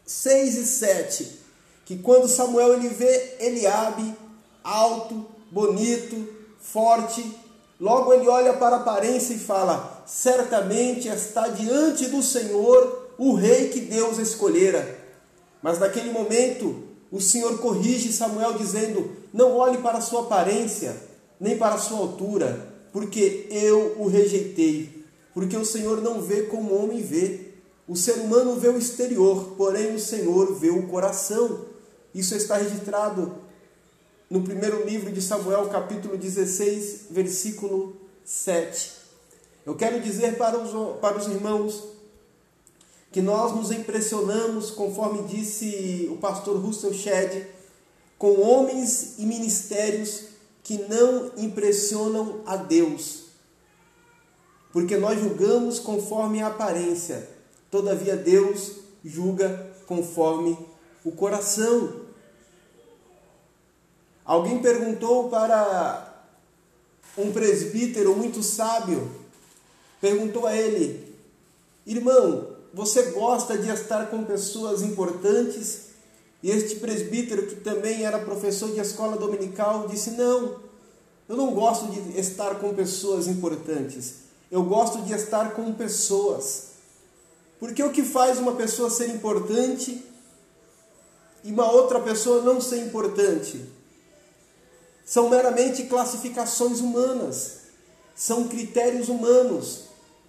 6 0.04 0.56
e 0.58 0.66
7, 0.66 1.38
que 1.88 1.96
quando 1.96 2.28
Samuel 2.28 2.74
ele 2.74 2.90
vê 2.90 3.36
Eliabe 3.40 4.14
alto, 4.62 5.24
bonito, 5.50 6.28
forte, 6.60 7.24
logo 7.80 8.12
ele 8.12 8.28
olha 8.28 8.52
para 8.52 8.76
a 8.76 8.80
aparência 8.80 9.32
e 9.32 9.38
fala: 9.38 10.04
certamente 10.06 11.08
está 11.08 11.48
diante 11.48 12.08
do 12.08 12.22
Senhor 12.22 13.14
o 13.16 13.32
rei 13.32 13.70
que 13.70 13.80
Deus 13.80 14.18
escolhera. 14.18 14.98
Mas 15.62 15.78
naquele 15.78 16.12
momento, 16.12 16.82
o 17.10 17.22
Senhor 17.22 17.56
corrige 17.56 18.12
Samuel 18.12 18.52
dizendo: 18.52 19.10
Não 19.32 19.56
olhe 19.56 19.78
para 19.78 19.96
a 19.96 20.02
sua 20.02 20.24
aparência, 20.24 20.94
nem 21.40 21.56
para 21.56 21.76
a 21.76 21.78
sua 21.78 22.00
altura, 22.00 22.68
porque 22.92 23.46
eu 23.50 23.94
o 23.96 24.08
rejeitei. 24.08 25.06
Porque 25.32 25.56
o 25.56 25.64
Senhor 25.64 26.02
não 26.02 26.20
vê 26.20 26.42
como 26.42 26.70
o 26.70 26.84
homem 26.84 27.00
vê. 27.00 27.48
O 27.88 27.96
ser 27.96 28.16
humano 28.16 28.56
vê 28.56 28.68
o 28.68 28.76
exterior, 28.76 29.54
porém 29.56 29.94
o 29.94 29.98
Senhor 29.98 30.54
vê 30.54 30.68
o 30.68 30.86
coração. 30.88 31.67
Isso 32.14 32.34
está 32.34 32.56
registrado 32.56 33.36
no 34.30 34.42
primeiro 34.42 34.84
livro 34.84 35.10
de 35.10 35.20
Samuel, 35.20 35.68
capítulo 35.68 36.16
16, 36.16 37.06
versículo 37.10 37.96
7. 38.24 38.92
Eu 39.64 39.74
quero 39.74 40.00
dizer 40.00 40.36
para 40.36 40.58
os, 40.58 40.98
para 41.00 41.18
os 41.18 41.26
irmãos 41.26 41.84
que 43.10 43.20
nós 43.20 43.54
nos 43.54 43.70
impressionamos, 43.70 44.70
conforme 44.70 45.26
disse 45.28 46.08
o 46.10 46.16
pastor 46.16 46.56
Russell 46.56 46.92
Shedd, 46.92 47.46
com 48.18 48.40
homens 48.40 49.14
e 49.18 49.24
ministérios 49.24 50.24
que 50.62 50.76
não 50.88 51.30
impressionam 51.36 52.42
a 52.44 52.56
Deus. 52.56 53.28
Porque 54.72 54.96
nós 54.96 55.18
julgamos 55.18 55.78
conforme 55.78 56.42
a 56.42 56.48
aparência, 56.48 57.28
todavia 57.70 58.16
Deus 58.16 58.72
julga 59.04 59.72
conforme 59.86 60.58
o 61.04 61.12
coração. 61.12 62.02
Alguém 64.24 64.60
perguntou 64.60 65.28
para 65.28 66.24
um 67.16 67.32
presbítero 67.32 68.14
muito 68.14 68.42
sábio, 68.42 69.10
perguntou 70.00 70.46
a 70.46 70.54
ele: 70.54 71.16
Irmão, 71.86 72.48
você 72.72 73.10
gosta 73.12 73.56
de 73.56 73.70
estar 73.70 74.06
com 74.06 74.24
pessoas 74.24 74.82
importantes? 74.82 75.88
E 76.42 76.50
este 76.50 76.76
presbítero, 76.76 77.46
que 77.46 77.56
também 77.56 78.04
era 78.04 78.18
professor 78.18 78.70
de 78.70 78.80
escola 78.80 79.16
dominical, 79.16 79.88
disse: 79.88 80.10
Não, 80.10 80.60
eu 81.28 81.36
não 81.36 81.52
gosto 81.52 81.86
de 81.86 82.18
estar 82.18 82.56
com 82.56 82.74
pessoas 82.74 83.26
importantes. 83.26 84.28
Eu 84.50 84.62
gosto 84.62 85.02
de 85.02 85.12
estar 85.12 85.52
com 85.52 85.72
pessoas. 85.74 86.68
Porque 87.58 87.82
o 87.82 87.90
que 87.90 88.02
faz 88.02 88.38
uma 88.38 88.54
pessoa 88.54 88.88
ser 88.88 89.08
importante 89.08 90.02
e 91.44 91.52
uma 91.52 91.70
outra 91.70 92.00
pessoa 92.00 92.42
não 92.42 92.60
ser 92.60 92.78
importante. 92.78 93.64
São 95.04 95.28
meramente 95.28 95.84
classificações 95.84 96.80
humanas, 96.80 97.58
são 98.14 98.48
critérios 98.48 99.08
humanos, 99.08 99.84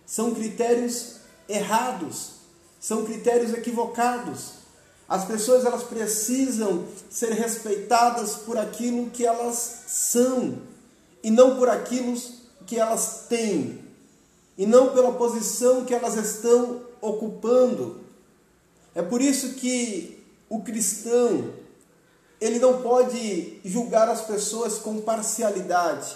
são 0.05 0.33
critérios 0.33 1.15
errados, 1.47 2.31
são 2.79 3.03
critérios 3.03 3.53
equivocados. 3.53 4.59
As 5.07 5.25
pessoas 5.25 5.65
elas 5.65 5.83
precisam 5.83 6.85
ser 7.09 7.31
respeitadas 7.31 8.35
por 8.35 8.57
aquilo 8.57 9.09
que 9.09 9.25
elas 9.25 9.83
são 9.87 10.59
e 11.23 11.31
não 11.31 11.57
por 11.57 11.67
aquilo 11.67 12.15
que 12.67 12.79
elas 12.79 13.25
têm 13.27 13.79
e 14.55 14.65
não 14.65 14.93
pela 14.93 15.13
posição 15.13 15.85
que 15.85 15.93
elas 15.93 16.15
estão 16.15 16.81
ocupando. 17.01 18.01
É 18.93 19.01
por 19.01 19.21
isso 19.21 19.53
que 19.53 20.18
o 20.49 20.61
cristão 20.61 21.53
ele 22.41 22.57
não 22.57 22.81
pode 22.81 23.59
julgar 23.65 24.07
as 24.09 24.21
pessoas 24.21 24.77
com 24.77 25.01
parcialidade, 25.01 26.15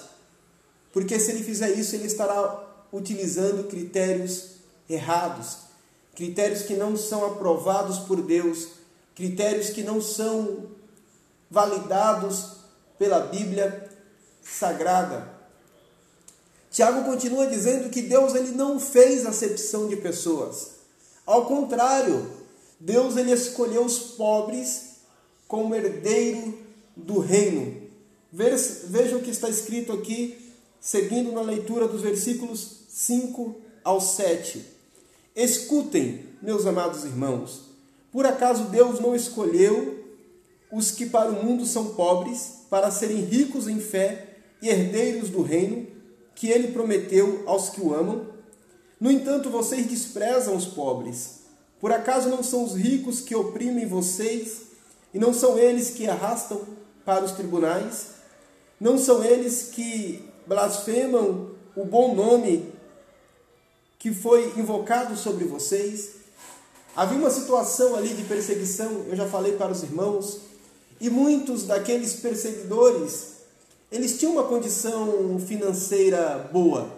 porque 0.92 1.20
se 1.20 1.32
ele 1.32 1.44
fizer 1.44 1.72
isso, 1.72 1.96
ele 1.96 2.08
estará 2.08 2.64
utilizando 2.92 3.68
critérios 3.68 4.52
errados, 4.90 5.58
critérios 6.16 6.62
que 6.62 6.76
não 6.76 6.96
são 6.96 7.26
aprovados 7.26 8.00
por 8.00 8.22
Deus, 8.22 8.70
critérios 9.16 9.70
que 9.70 9.84
não 9.84 10.02
são 10.02 10.68
validados 11.50 12.58
pela 12.98 13.20
Bíblia 13.20 13.90
Sagrada. 14.42 15.28
Tiago 16.72 17.04
continua 17.04 17.48
dizendo 17.48 17.90
que 17.90 18.02
Deus 18.02 18.34
ele 18.34 18.52
não 18.52 18.80
fez 18.80 19.26
acepção 19.26 19.88
de 19.88 19.98
pessoas. 19.98 20.72
Ao 21.26 21.46
contrário, 21.46 22.43
Deus 22.84 23.16
ele 23.16 23.32
escolheu 23.32 23.86
os 23.86 23.98
pobres 23.98 24.96
como 25.48 25.74
herdeiro 25.74 26.54
do 26.94 27.18
reino. 27.18 27.82
Veja 28.30 29.16
o 29.16 29.22
que 29.22 29.30
está 29.30 29.48
escrito 29.48 29.94
aqui, 29.94 30.52
seguindo 30.82 31.32
na 31.32 31.42
leitura 31.42 31.88
dos 31.88 32.02
versículos 32.02 32.80
5 32.90 33.56
ao 33.86 34.02
7. 34.02 34.66
Escutem, 35.34 36.26
meus 36.42 36.66
amados 36.66 37.06
irmãos, 37.06 37.62
por 38.12 38.26
acaso 38.26 38.66
Deus 38.66 39.00
não 39.00 39.16
escolheu 39.16 40.04
os 40.70 40.92
que 40.92 41.06
para 41.06 41.32
o 41.32 41.42
mundo 41.42 41.66
são 41.66 41.94
pobres, 41.94 42.64
para 42.70 42.92
serem 42.92 43.24
ricos 43.24 43.70
em 43.70 43.80
fé 43.80 44.40
e 44.62 44.68
herdeiros 44.68 45.30
do 45.30 45.42
reino 45.42 45.88
que 46.36 46.50
ele 46.50 46.74
prometeu 46.74 47.44
aos 47.46 47.70
que 47.70 47.80
o 47.80 47.94
amam? 47.94 48.28
No 49.00 49.10
entanto, 49.10 49.50
vocês 49.50 49.88
desprezam 49.88 50.54
os 50.54 50.66
pobres. 50.66 51.43
Por 51.84 51.92
acaso 51.92 52.30
não 52.30 52.42
são 52.42 52.64
os 52.64 52.76
ricos 52.76 53.20
que 53.20 53.36
oprimem 53.36 53.86
vocês 53.86 54.62
e 55.14 55.20
não 55.20 55.34
são 55.34 55.60
eles 55.60 55.90
que 55.90 56.08
arrastam 56.08 56.62
para 57.04 57.26
os 57.26 57.34
tribunais? 57.34 58.06
Não 58.80 58.98
são 58.98 59.22
eles 59.22 59.64
que 59.64 60.24
blasfemam 60.48 61.52
o 61.76 61.84
bom 61.84 62.16
nome 62.16 62.72
que 64.00 64.14
foi 64.14 64.54
invocado 64.56 65.18
sobre 65.18 65.44
vocês? 65.44 66.12
Havia 66.96 67.18
uma 67.18 67.30
situação 67.30 67.98
ali 67.98 68.14
de 68.14 68.24
perseguição, 68.24 69.04
eu 69.10 69.16
já 69.18 69.28
falei 69.28 69.58
para 69.58 69.74
os 69.74 69.84
irmãos, 69.84 70.40
e 71.02 71.10
muitos 71.10 71.64
daqueles 71.64 72.14
perseguidores, 72.14 73.40
eles 73.92 74.18
tinham 74.18 74.32
uma 74.32 74.46
condição 74.46 75.38
financeira 75.38 76.50
boa. 76.50 76.90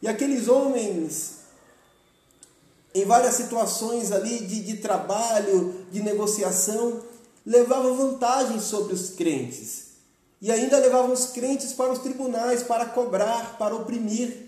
E 0.00 0.06
aqueles 0.06 0.46
homens, 0.46 1.42
em 2.94 3.04
várias 3.04 3.34
situações 3.34 4.12
ali 4.12 4.38
de, 4.46 4.60
de 4.60 4.76
trabalho, 4.76 5.84
de 5.90 6.00
negociação, 6.00 7.02
levavam 7.44 7.96
vantagem 7.96 8.60
sobre 8.60 8.94
os 8.94 9.10
crentes. 9.10 9.94
E 10.40 10.52
ainda 10.52 10.78
levavam 10.78 11.12
os 11.12 11.26
crentes 11.26 11.72
para 11.72 11.92
os 11.92 11.98
tribunais 11.98 12.62
para 12.62 12.86
cobrar, 12.86 13.58
para 13.58 13.74
oprimir. 13.74 14.46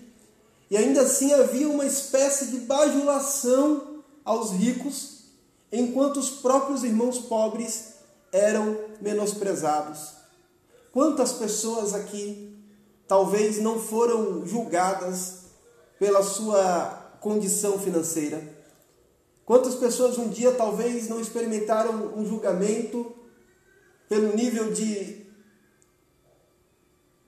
E 0.69 0.77
ainda 0.77 1.01
assim 1.01 1.33
havia 1.33 1.67
uma 1.67 1.85
espécie 1.85 2.47
de 2.47 2.59
bajulação 2.59 4.03
aos 4.23 4.51
ricos, 4.51 5.23
enquanto 5.71 6.17
os 6.17 6.29
próprios 6.29 6.83
irmãos 6.83 7.19
pobres 7.19 7.95
eram 8.31 8.77
menosprezados. 9.01 10.13
Quantas 10.93 11.33
pessoas 11.33 11.93
aqui 11.93 12.55
talvez 13.07 13.59
não 13.61 13.79
foram 13.79 14.45
julgadas 14.45 15.39
pela 15.99 16.21
sua 16.21 17.06
condição 17.27 17.77
financeira? 17.77 18.41
Quantas 19.45 19.75
pessoas 19.75 20.17
um 20.17 20.29
dia 20.29 20.53
talvez 20.53 21.09
não 21.09 21.19
experimentaram 21.19 22.17
um 22.17 22.25
julgamento 22.25 23.13
pelo 24.07 24.33
nível 24.33 24.71
de, 24.71 25.25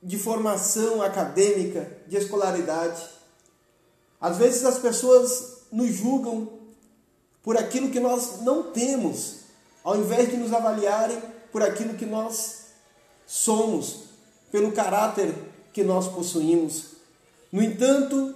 de 0.02 0.18
formação 0.18 1.02
acadêmica, 1.02 1.92
de 2.08 2.16
escolaridade? 2.16 3.06
Às 4.22 4.38
vezes 4.38 4.64
as 4.64 4.80
pessoas 4.80 5.64
nos 5.70 5.90
julgam 5.90 6.60
por 7.44 7.58
aquilo 7.58 7.90
que 7.90 8.00
nós 8.00 8.42
não 8.42 8.72
temos, 8.72 9.40
ao 9.84 9.98
invés 9.98 10.30
de 10.30 10.38
nos 10.38 10.54
avaliarem 10.54 11.22
por 11.52 11.62
aquilo 11.62 11.96
que 11.96 12.06
nós 12.06 12.68
somos, 13.28 14.04
pelo 14.50 14.72
caráter 14.72 15.34
que 15.74 15.84
nós 15.84 16.08
possuímos. 16.08 16.96
No 17.52 17.62
entanto, 17.62 18.36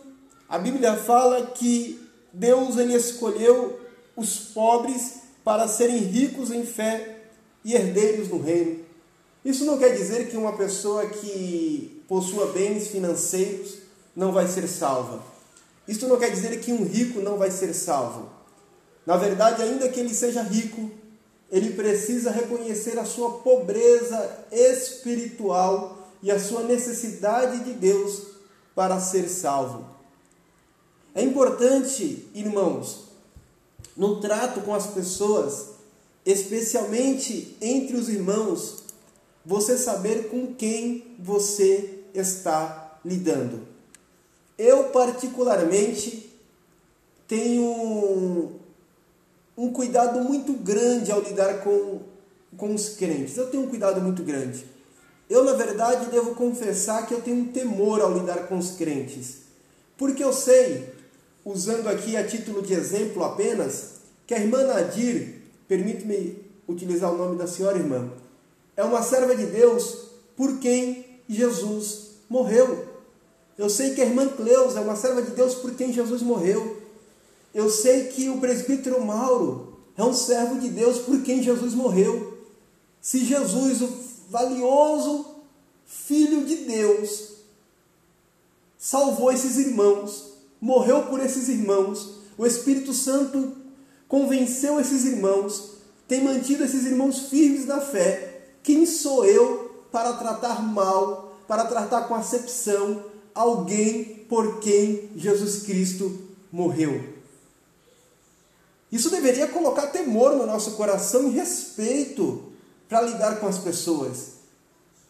a 0.54 0.60
Bíblia 0.60 0.96
fala 0.96 1.48
que 1.48 2.00
Deus 2.32 2.78
ele 2.78 2.94
escolheu 2.94 3.80
os 4.16 4.36
pobres 4.36 5.16
para 5.44 5.68
serem 5.68 5.98
ricos 5.98 6.52
em 6.52 6.64
fé 6.64 7.24
e 7.66 7.74
herdeiros 7.74 8.28
do 8.28 8.40
reino. 8.40 8.86
Isso 9.44 9.66
não 9.66 9.80
quer 9.80 9.96
dizer 9.96 10.30
que 10.30 10.38
uma 10.38 10.56
pessoa 10.56 11.08
que 11.08 12.04
possua 12.08 12.52
bens 12.52 12.90
financeiros 12.90 13.80
não 14.16 14.32
vai 14.32 14.48
ser 14.48 14.68
salva. 14.68 15.24
Isso 15.88 16.08
não 16.08 16.20
quer 16.20 16.30
dizer 16.30 16.60
que 16.60 16.72
um 16.72 16.86
rico 16.86 17.20
não 17.20 17.40
vai 17.40 17.50
ser 17.50 17.74
salvo. 17.74 18.30
Na 19.08 19.18
verdade, 19.18 19.64
ainda 19.64 19.90
que 19.90 20.00
ele 20.00 20.14
seja 20.14 20.44
rico, 20.44 20.92
ele 21.50 21.72
precisa 21.72 22.30
reconhecer 22.30 23.00
a 23.00 23.06
sua 23.06 23.40
pobreza 23.40 24.46
espiritual 24.52 26.10
e 26.22 26.30
a 26.30 26.40
sua 26.40 26.62
necessidade 26.62 27.64
de 27.64 27.74
Deus 27.74 28.22
para 28.76 29.00
ser 29.00 29.28
salvo. 29.28 30.03
É 31.16 31.22
importante, 31.22 32.28
irmãos, 32.34 33.04
no 33.96 34.20
trato 34.20 34.62
com 34.62 34.74
as 34.74 34.88
pessoas, 34.88 35.68
especialmente 36.26 37.56
entre 37.62 37.96
os 37.96 38.10
irmãos, 38.10 38.84
você 39.46 39.78
saber 39.78 40.30
com 40.30 40.56
quem 40.56 41.16
você 41.20 42.00
está 42.14 43.00
lidando. 43.06 43.62
Eu, 44.58 44.86
particularmente, 44.86 46.32
tenho 47.28 48.54
um 49.58 49.72
cuidado 49.72 50.20
muito 50.22 50.54
grande 50.54 51.12
ao 51.12 51.22
lidar 51.22 51.62
com, 51.64 52.00
com 52.58 52.74
os 52.74 52.90
crentes. 52.90 53.38
Eu 53.38 53.50
tenho 53.50 53.64
um 53.64 53.70
cuidado 53.70 54.02
muito 54.02 54.24
grande. 54.24 54.66
Eu, 55.30 55.44
na 55.44 55.54
verdade, 55.54 56.10
devo 56.10 56.36
confessar 56.36 57.08
que 57.08 57.14
eu 57.14 57.22
tenho 57.22 57.38
um 57.38 57.52
temor 57.52 58.02
ao 58.02 58.14
lidar 58.14 58.48
com 58.48 58.58
os 58.58 58.72
crentes. 58.72 59.38
Porque 59.98 60.24
eu 60.24 60.34
sei, 60.34 60.94
usando 61.46 61.88
aqui 61.88 62.16
a 62.16 62.26
título 62.26 62.62
de 62.62 62.74
exemplo 62.74 63.24
apenas, 63.24 63.94
que 64.26 64.34
a 64.34 64.40
irmã 64.40 64.64
Nadir, 64.64 65.42
permite-me 65.68 66.38
utilizar 66.68 67.14
o 67.14 67.18
nome 67.18 67.38
da 67.38 67.48
senhora 67.48 67.78
irmã, 67.78 68.10
é 68.76 68.84
uma 68.84 69.04
serva 69.04 69.36
de 69.36 69.46
Deus 69.46 70.10
por 70.36 70.60
quem 70.60 71.06
Jesus 71.28 72.12
morreu. 72.30 72.88
Eu 73.58 73.70
sei 73.70 73.94
que 73.94 74.02
a 74.02 74.06
irmã 74.06 74.28
Cleusa 74.28 74.80
é 74.80 74.82
uma 74.82 74.96
serva 74.96 75.22
de 75.22 75.32
Deus 75.32 75.56
por 75.56 75.76
quem 75.76 75.94
Jesus 75.94 76.22
morreu. 76.22 76.82
Eu 77.54 77.70
sei 77.70 78.08
que 78.08 78.30
o 78.30 78.40
presbítero 78.40 79.04
Mauro 79.06 79.78
é 79.96 80.04
um 80.04 80.14
servo 80.14 80.60
de 80.60 80.70
Deus 80.70 81.00
por 81.00 81.22
quem 81.22 81.44
Jesus 81.44 81.74
morreu. 81.74 82.40
Se 83.00 83.24
Jesus, 83.24 83.82
o 83.82 83.90
valioso 84.30 85.34
Filho 85.86 86.44
de 86.46 86.56
Deus, 86.56 87.34
salvou 88.78 89.32
esses 89.32 89.58
irmãos, 89.58 90.33
morreu 90.64 91.04
por 91.08 91.20
esses 91.20 91.50
irmãos, 91.50 92.20
o 92.38 92.46
Espírito 92.46 92.94
Santo 92.94 93.52
convenceu 94.08 94.80
esses 94.80 95.04
irmãos, 95.04 95.74
tem 96.08 96.24
mantido 96.24 96.64
esses 96.64 96.86
irmãos 96.86 97.28
firmes 97.28 97.66
na 97.66 97.82
fé. 97.82 98.46
Quem 98.64 98.86
sou 98.86 99.26
eu 99.26 99.84
para 99.92 100.14
tratar 100.14 100.64
mal, 100.64 101.38
para 101.50 101.66
tratar 101.66 102.04
com 102.04 102.16
acepção 102.16 103.04
alguém 103.36 104.26
por 104.30 104.62
quem 104.62 105.10
Jesus 105.18 105.64
Cristo 105.64 106.18
morreu? 106.50 107.12
Isso 108.90 109.10
deveria 109.10 109.48
colocar 109.48 109.88
temor 109.88 110.34
no 110.38 110.46
nosso 110.46 110.72
coração 110.78 111.28
e 111.28 111.32
respeito 111.32 112.54
para 112.88 113.02
lidar 113.02 113.42
com 113.42 113.48
as 113.48 113.58
pessoas. 113.58 114.36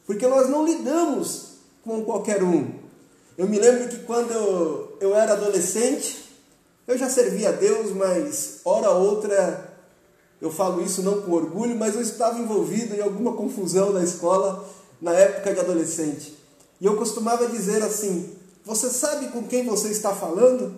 Porque 0.08 0.26
nós 0.26 0.50
não 0.50 0.66
lidamos 0.66 1.58
com 1.84 2.04
qualquer 2.04 2.42
um. 2.42 2.82
Eu 3.38 3.48
me 3.48 3.60
lembro 3.60 3.89
que 3.89 4.00
quando 4.00 4.32
eu, 4.32 4.92
eu 5.04 5.13
era 5.13 5.34
adolescente, 5.34 6.24
eu 6.88 6.98
já 6.98 7.10
servia 7.10 7.50
a 7.50 7.52
Deus, 7.52 7.92
mas 7.92 8.62
hora 8.63 8.89
ou 8.89 9.10
outra 9.10 9.72
Eu 10.42 10.50
falo 10.52 10.82
isso 10.82 11.02
não 11.02 11.22
com 11.22 11.32
orgulho, 11.32 11.76
mas 11.76 11.96
eu 11.96 12.02
estava 12.02 12.39
envolvido 12.39 12.96
em 12.96 13.02
alguma 13.02 13.34
confusão 13.34 13.92
na 13.92 14.04
escola 14.04 14.68
na 15.02 15.13
época 15.13 15.54
de 15.54 15.60
adolescente. 15.60 16.38
E 16.80 16.86
eu 16.86 16.96
costumava 16.96 17.48
dizer 17.48 17.84
assim: 17.84 18.34
Você 18.63 18.89
sabe 18.89 19.28
com 19.28 19.44
quem 19.44 19.66
você 19.66 19.89
está 19.89 20.16
falando? 20.16 20.74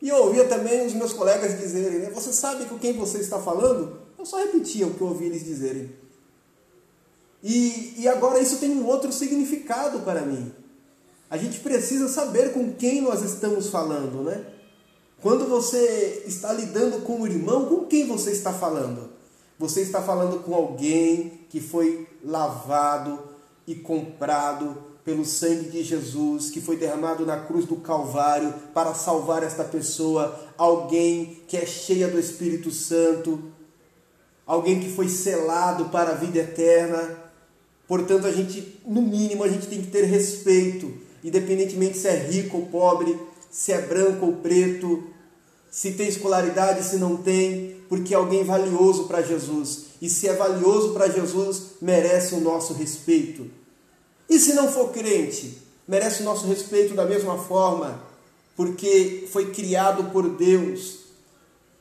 E 0.00 0.08
eu 0.10 0.16
ouvia 0.16 0.46
também 0.46 0.86
os 0.86 0.92
meus 0.92 1.12
colegas 1.12 1.58
dizerem: 1.58 1.98
né, 1.98 2.10
Você 2.10 2.32
sabe 2.32 2.66
com 2.66 2.78
quem 2.78 2.92
você 2.94 3.18
está 3.18 3.38
falando? 3.38 3.98
Eu 4.18 4.26
só 4.26 4.38
repetia 4.38 4.86
o 4.86 4.94
que 4.94 5.00
eu 5.00 5.08
ouvi 5.08 5.26
eles 5.26 5.44
dizerem. 5.44 5.90
E, 7.42 7.94
e 7.98 8.08
agora 8.08 8.40
isso 8.40 8.58
tem 8.58 8.70
um 8.70 8.86
outro 8.86 9.12
significado 9.12 10.00
para 10.00 10.22
mim. 10.22 10.52
A 11.28 11.36
gente 11.36 11.60
precisa 11.60 12.08
saber 12.08 12.52
com 12.52 12.72
quem 12.72 13.00
nós 13.00 13.22
estamos 13.22 13.68
falando, 13.68 14.22
né? 14.22 14.44
Quando 15.20 15.46
você 15.46 16.22
está 16.26 16.52
lidando 16.52 17.02
com 17.02 17.20
o 17.20 17.26
irmão, 17.26 17.66
com 17.66 17.86
quem 17.86 18.06
você 18.06 18.30
está 18.30 18.52
falando? 18.52 19.10
Você 19.58 19.80
está 19.80 20.02
falando 20.02 20.40
com 20.40 20.54
alguém 20.54 21.40
que 21.48 21.60
foi 21.60 22.06
lavado 22.22 23.18
e 23.66 23.74
comprado 23.74 24.76
pelo 25.04 25.24
sangue 25.24 25.70
de 25.70 25.82
Jesus, 25.82 26.50
que 26.50 26.60
foi 26.60 26.76
derramado 26.76 27.24
na 27.24 27.40
cruz 27.40 27.64
do 27.64 27.76
Calvário 27.76 28.52
para 28.74 28.92
salvar 28.92 29.42
esta 29.42 29.64
pessoa, 29.64 30.38
alguém 30.58 31.42
que 31.48 31.56
é 31.56 31.64
cheia 31.64 32.08
do 32.08 32.18
Espírito 32.18 32.70
Santo, 32.70 33.40
alguém 34.44 34.80
que 34.80 34.90
foi 34.90 35.08
selado 35.08 35.86
para 35.86 36.10
a 36.10 36.14
vida 36.14 36.40
eterna. 36.40 37.18
Portanto, 37.88 38.26
a 38.26 38.32
gente, 38.32 38.80
no 38.84 39.00
mínimo, 39.00 39.44
a 39.44 39.48
gente 39.48 39.68
tem 39.68 39.80
que 39.80 39.90
ter 39.90 40.04
respeito, 40.04 40.92
independentemente 41.22 41.98
se 41.98 42.08
é 42.08 42.16
rico 42.16 42.58
ou 42.58 42.66
pobre, 42.66 43.18
se 43.50 43.72
é 43.72 43.80
branco 43.80 44.26
ou 44.26 44.32
preto, 44.34 45.04
se 45.70 45.92
tem 45.92 46.08
escolaridade, 46.08 46.84
se 46.84 46.96
não 46.96 47.16
tem, 47.16 47.76
porque 47.88 48.14
é 48.14 48.16
alguém 48.16 48.44
valioso 48.44 49.04
para 49.04 49.22
Jesus. 49.22 49.86
E 50.00 50.08
se 50.08 50.28
é 50.28 50.34
valioso 50.34 50.92
para 50.92 51.08
Jesus, 51.08 51.62
merece 51.80 52.34
o 52.34 52.40
nosso 52.40 52.74
respeito. 52.74 53.50
E 54.28 54.38
se 54.38 54.54
não 54.54 54.70
for 54.70 54.92
crente, 54.92 55.58
merece 55.86 56.22
o 56.22 56.24
nosso 56.24 56.46
respeito 56.46 56.94
da 56.94 57.04
mesma 57.04 57.38
forma, 57.38 58.02
porque 58.56 59.28
foi 59.30 59.52
criado 59.52 60.10
por 60.10 60.36
Deus. 60.36 61.00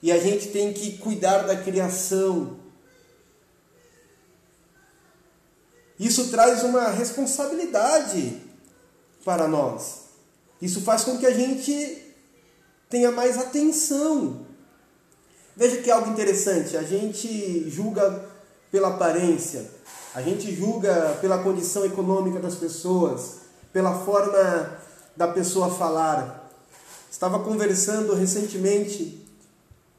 E 0.02 0.12
a 0.12 0.20
gente 0.20 0.50
tem 0.50 0.72
que 0.72 0.98
cuidar 0.98 1.40
da 1.40 1.56
criação. 1.56 2.58
Isso 6.00 6.30
traz 6.30 6.64
uma 6.64 6.90
responsabilidade 6.90 8.45
para 9.26 9.48
nós. 9.48 10.06
Isso 10.62 10.82
faz 10.82 11.04
com 11.04 11.18
que 11.18 11.26
a 11.26 11.34
gente 11.34 12.14
tenha 12.90 13.12
mais 13.12 13.38
atenção. 13.38 14.46
Veja 15.58 15.82
que 15.82 15.90
é 15.90 15.94
algo 15.94 16.10
interessante, 16.12 16.78
a 16.78 16.84
gente 16.84 17.70
julga 17.70 18.30
pela 18.72 18.90
aparência, 18.90 19.70
a 20.14 20.22
gente 20.22 20.54
julga 20.54 21.18
pela 21.22 21.40
condição 21.40 21.86
econômica 21.86 22.40
das 22.40 22.56
pessoas, 22.56 23.38
pela 23.74 24.06
forma 24.06 24.80
da 25.16 25.28
pessoa 25.28 25.74
falar. 25.74 26.52
Estava 27.10 27.40
conversando 27.40 28.14
recentemente 28.14 29.26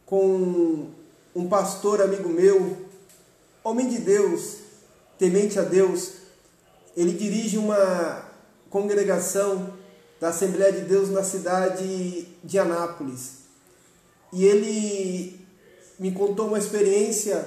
com 0.05 0.91
um 1.35 1.49
pastor 1.49 2.03
amigo 2.03 2.29
meu, 2.29 2.77
homem 3.65 3.89
de 3.89 3.99
Deus, 3.99 4.57
temente 5.19 5.59
a 5.59 5.63
Deus. 5.63 6.13
Ele 6.95 7.13
dirige 7.13 7.57
uma 7.57 8.26
congregação 8.71 9.75
da 10.21 10.29
Assembleia 10.29 10.73
de 10.73 10.83
Deus 10.83 11.11
na 11.11 11.23
cidade 11.23 12.27
de 12.43 12.59
Anápolis. 12.59 13.47
E 14.33 14.45
ele 14.45 15.41
me 15.99 16.13
contou 16.13 16.49
uma 16.49 16.59
experiência 16.59 17.45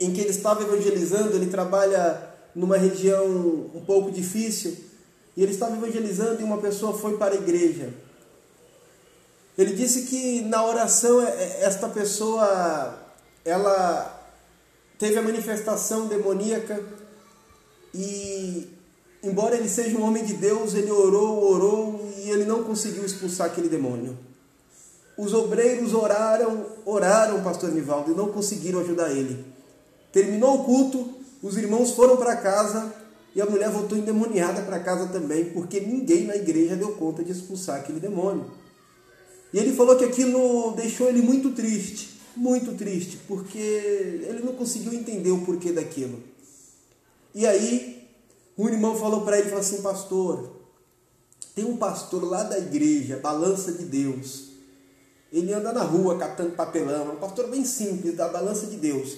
em 0.00 0.12
que 0.12 0.20
ele 0.20 0.30
estava 0.30 0.62
evangelizando, 0.62 1.36
ele 1.36 1.50
trabalha 1.50 2.34
numa 2.54 2.76
região 2.76 3.26
um 3.74 3.82
pouco 3.86 4.10
difícil, 4.10 4.76
e 5.36 5.42
ele 5.42 5.52
estava 5.52 5.76
evangelizando 5.76 6.40
e 6.40 6.44
uma 6.44 6.58
pessoa 6.58 6.96
foi 6.96 7.16
para 7.18 7.34
a 7.34 7.38
igreja. 7.38 7.92
Ele 9.56 9.72
disse 9.72 10.02
que 10.02 10.42
na 10.42 10.64
oração 10.64 11.20
é, 11.22 11.30
é, 11.30 11.64
esta 11.64 11.88
pessoa 11.88 12.98
ela 13.44 14.12
teve 14.98 15.18
a 15.18 15.22
manifestação 15.22 16.06
demoníaca 16.06 16.82
e 17.94 18.68
embora 19.22 19.56
ele 19.56 19.68
seja 19.68 19.96
um 19.96 20.04
homem 20.04 20.24
de 20.24 20.34
Deus, 20.34 20.74
ele 20.74 20.90
orou, 20.90 21.52
orou 21.52 22.12
e 22.18 22.30
ele 22.30 22.44
não 22.44 22.64
conseguiu 22.64 23.04
expulsar 23.04 23.48
aquele 23.48 23.68
demônio. 23.68 24.16
Os 25.16 25.32
obreiros 25.32 25.94
oraram, 25.94 26.66
oraram, 26.84 27.42
pastor 27.42 27.72
Nivaldo, 27.72 28.12
e 28.12 28.14
não 28.14 28.28
conseguiram 28.28 28.80
ajudar 28.80 29.10
ele. 29.10 29.44
Terminou 30.12 30.60
o 30.60 30.64
culto, 30.64 31.14
os 31.42 31.56
irmãos 31.56 31.92
foram 31.92 32.16
para 32.16 32.36
casa 32.36 32.94
e 33.34 33.40
a 33.40 33.46
mulher 33.46 33.70
voltou 33.70 33.96
endemoniada 33.98 34.62
para 34.62 34.80
casa 34.80 35.08
também, 35.08 35.46
porque 35.46 35.80
ninguém 35.80 36.24
na 36.24 36.36
igreja 36.36 36.74
deu 36.76 36.92
conta 36.92 37.22
de 37.22 37.32
expulsar 37.32 37.76
aquele 37.76 38.00
demônio. 38.00 38.50
E 39.52 39.58
ele 39.58 39.74
falou 39.74 39.96
que 39.96 40.04
aquilo 40.04 40.72
deixou 40.72 41.08
ele 41.08 41.22
muito 41.22 41.50
triste, 41.52 42.18
muito 42.34 42.72
triste, 42.72 43.18
porque 43.28 43.58
ele 43.58 44.42
não 44.44 44.54
conseguiu 44.54 44.92
entender 44.92 45.30
o 45.30 45.42
porquê 45.42 45.72
daquilo. 45.72 46.18
E 47.34 47.46
aí, 47.46 47.95
um 48.58 48.68
irmão 48.68 48.96
falou 48.96 49.22
para 49.22 49.38
ele, 49.38 49.48
falou 49.48 49.60
assim, 49.60 49.82
pastor, 49.82 50.56
tem 51.54 51.64
um 51.64 51.76
pastor 51.76 52.24
lá 52.24 52.42
da 52.42 52.58
igreja, 52.58 53.18
Balança 53.18 53.72
de 53.72 53.84
Deus. 53.84 54.50
Ele 55.32 55.52
anda 55.52 55.72
na 55.72 55.82
rua 55.82 56.18
catando 56.18 56.52
papelão, 56.52 57.08
é 57.08 57.12
um 57.12 57.16
pastor 57.16 57.48
bem 57.48 57.64
simples, 57.64 58.16
da 58.16 58.28
Balança 58.28 58.66
de 58.66 58.76
Deus. 58.76 59.16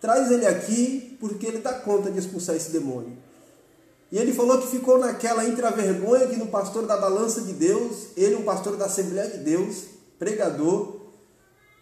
Traz 0.00 0.30
ele 0.30 0.46
aqui 0.46 1.16
porque 1.20 1.46
ele 1.46 1.58
dá 1.58 1.74
conta 1.74 2.10
de 2.10 2.18
expulsar 2.18 2.56
esse 2.56 2.70
demônio. 2.70 3.16
E 4.10 4.18
ele 4.18 4.32
falou 4.32 4.58
que 4.58 4.66
ficou 4.66 4.98
naquela 4.98 5.44
intravergonha 5.44 6.26
que 6.26 6.36
no 6.36 6.46
pastor 6.46 6.86
da 6.86 6.96
Balança 6.96 7.42
de 7.42 7.52
Deus, 7.52 8.08
ele, 8.16 8.34
um 8.34 8.44
pastor 8.44 8.76
da 8.76 8.86
Assembleia 8.86 9.30
de 9.30 9.38
Deus, 9.38 9.84
pregador, 10.18 11.00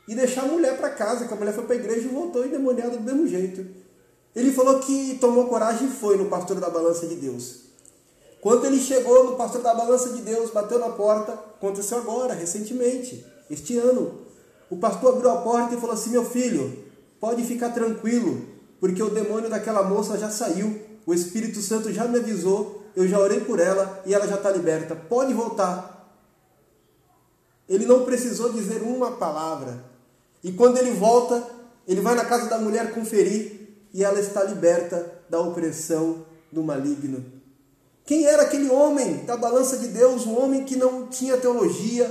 e 0.07 0.15
deixar 0.15 0.43
a 0.43 0.47
mulher 0.47 0.77
para 0.77 0.91
casa, 0.91 1.27
que 1.27 1.33
a 1.33 1.37
mulher 1.37 1.55
foi 1.55 1.65
para 1.65 1.75
a 1.75 1.79
igreja 1.79 2.07
e 2.07 2.09
voltou 2.09 2.45
endemoniada 2.45 2.97
do 2.97 3.03
mesmo 3.03 3.27
jeito. 3.27 3.67
Ele 4.39 4.53
falou 4.53 4.79
que 4.79 5.19
tomou 5.21 5.49
coragem 5.49 5.89
e 5.89 5.91
foi 5.91 6.17
no 6.17 6.27
pastor 6.27 6.61
da 6.61 6.71
balança 6.71 7.09
de 7.09 7.17
Deus. 7.17 7.57
Quando 8.41 8.67
ele 8.67 8.79
chegou 8.79 9.25
no 9.25 9.35
pastor 9.35 9.61
da 9.63 9.75
balança 9.75 10.11
de 10.11 10.23
Deus, 10.23 10.53
bateu 10.53 10.79
na 10.79 10.91
porta, 10.91 11.33
aconteceu 11.33 11.99
agora, 11.99 12.35
recentemente, 12.35 13.27
este 13.51 13.77
ano. 13.77 14.21
O 14.71 14.77
pastor 14.77 15.15
abriu 15.15 15.29
a 15.31 15.39
porta 15.39 15.75
e 15.75 15.81
falou 15.81 15.93
assim: 15.93 16.11
Meu 16.11 16.25
filho, 16.25 16.85
pode 17.19 17.43
ficar 17.43 17.71
tranquilo, 17.71 18.47
porque 18.79 19.03
o 19.03 19.11
demônio 19.11 19.51
daquela 19.51 19.83
moça 19.83 20.17
já 20.17 20.31
saiu, 20.31 20.83
o 21.05 21.13
Espírito 21.13 21.61
Santo 21.61 21.93
já 21.93 22.05
me 22.05 22.21
avisou, 22.21 22.85
eu 22.95 23.09
já 23.09 23.19
orei 23.19 23.41
por 23.41 23.59
ela 23.59 24.05
e 24.07 24.15
ela 24.15 24.29
já 24.29 24.37
está 24.37 24.53
liberta. 24.53 24.95
Pode 24.95 25.35
voltar. 25.35 26.15
Ele 27.69 27.87
não 27.87 28.05
precisou 28.05 28.53
dizer 28.53 28.83
uma 28.83 29.17
palavra. 29.17 29.83
E 30.45 30.53
quando 30.53 30.79
ele 30.79 30.93
volta, 30.93 31.45
ele 31.89 32.01
vai 32.01 32.15
na 32.15 32.25
casa 32.25 32.49
da 32.49 32.59
mulher 32.59 32.95
conferir 32.95 33.58
e 33.99 34.05
ela 34.05 34.21
está 34.21 34.45
liberta 34.45 35.13
da 35.29 35.41
opressão 35.41 36.25
do 36.53 36.63
maligno. 36.63 37.25
Quem 38.07 38.27
era 38.27 38.45
aquele 38.45 38.71
homem 38.71 39.25
da 39.25 39.37
balança 39.37 39.77
de 39.77 39.89
Deus? 39.89 40.25
Um 40.25 40.39
homem 40.41 40.65
que 40.65 40.77
não 40.77 41.09
tinha 41.09 41.37
teologia, 41.37 42.09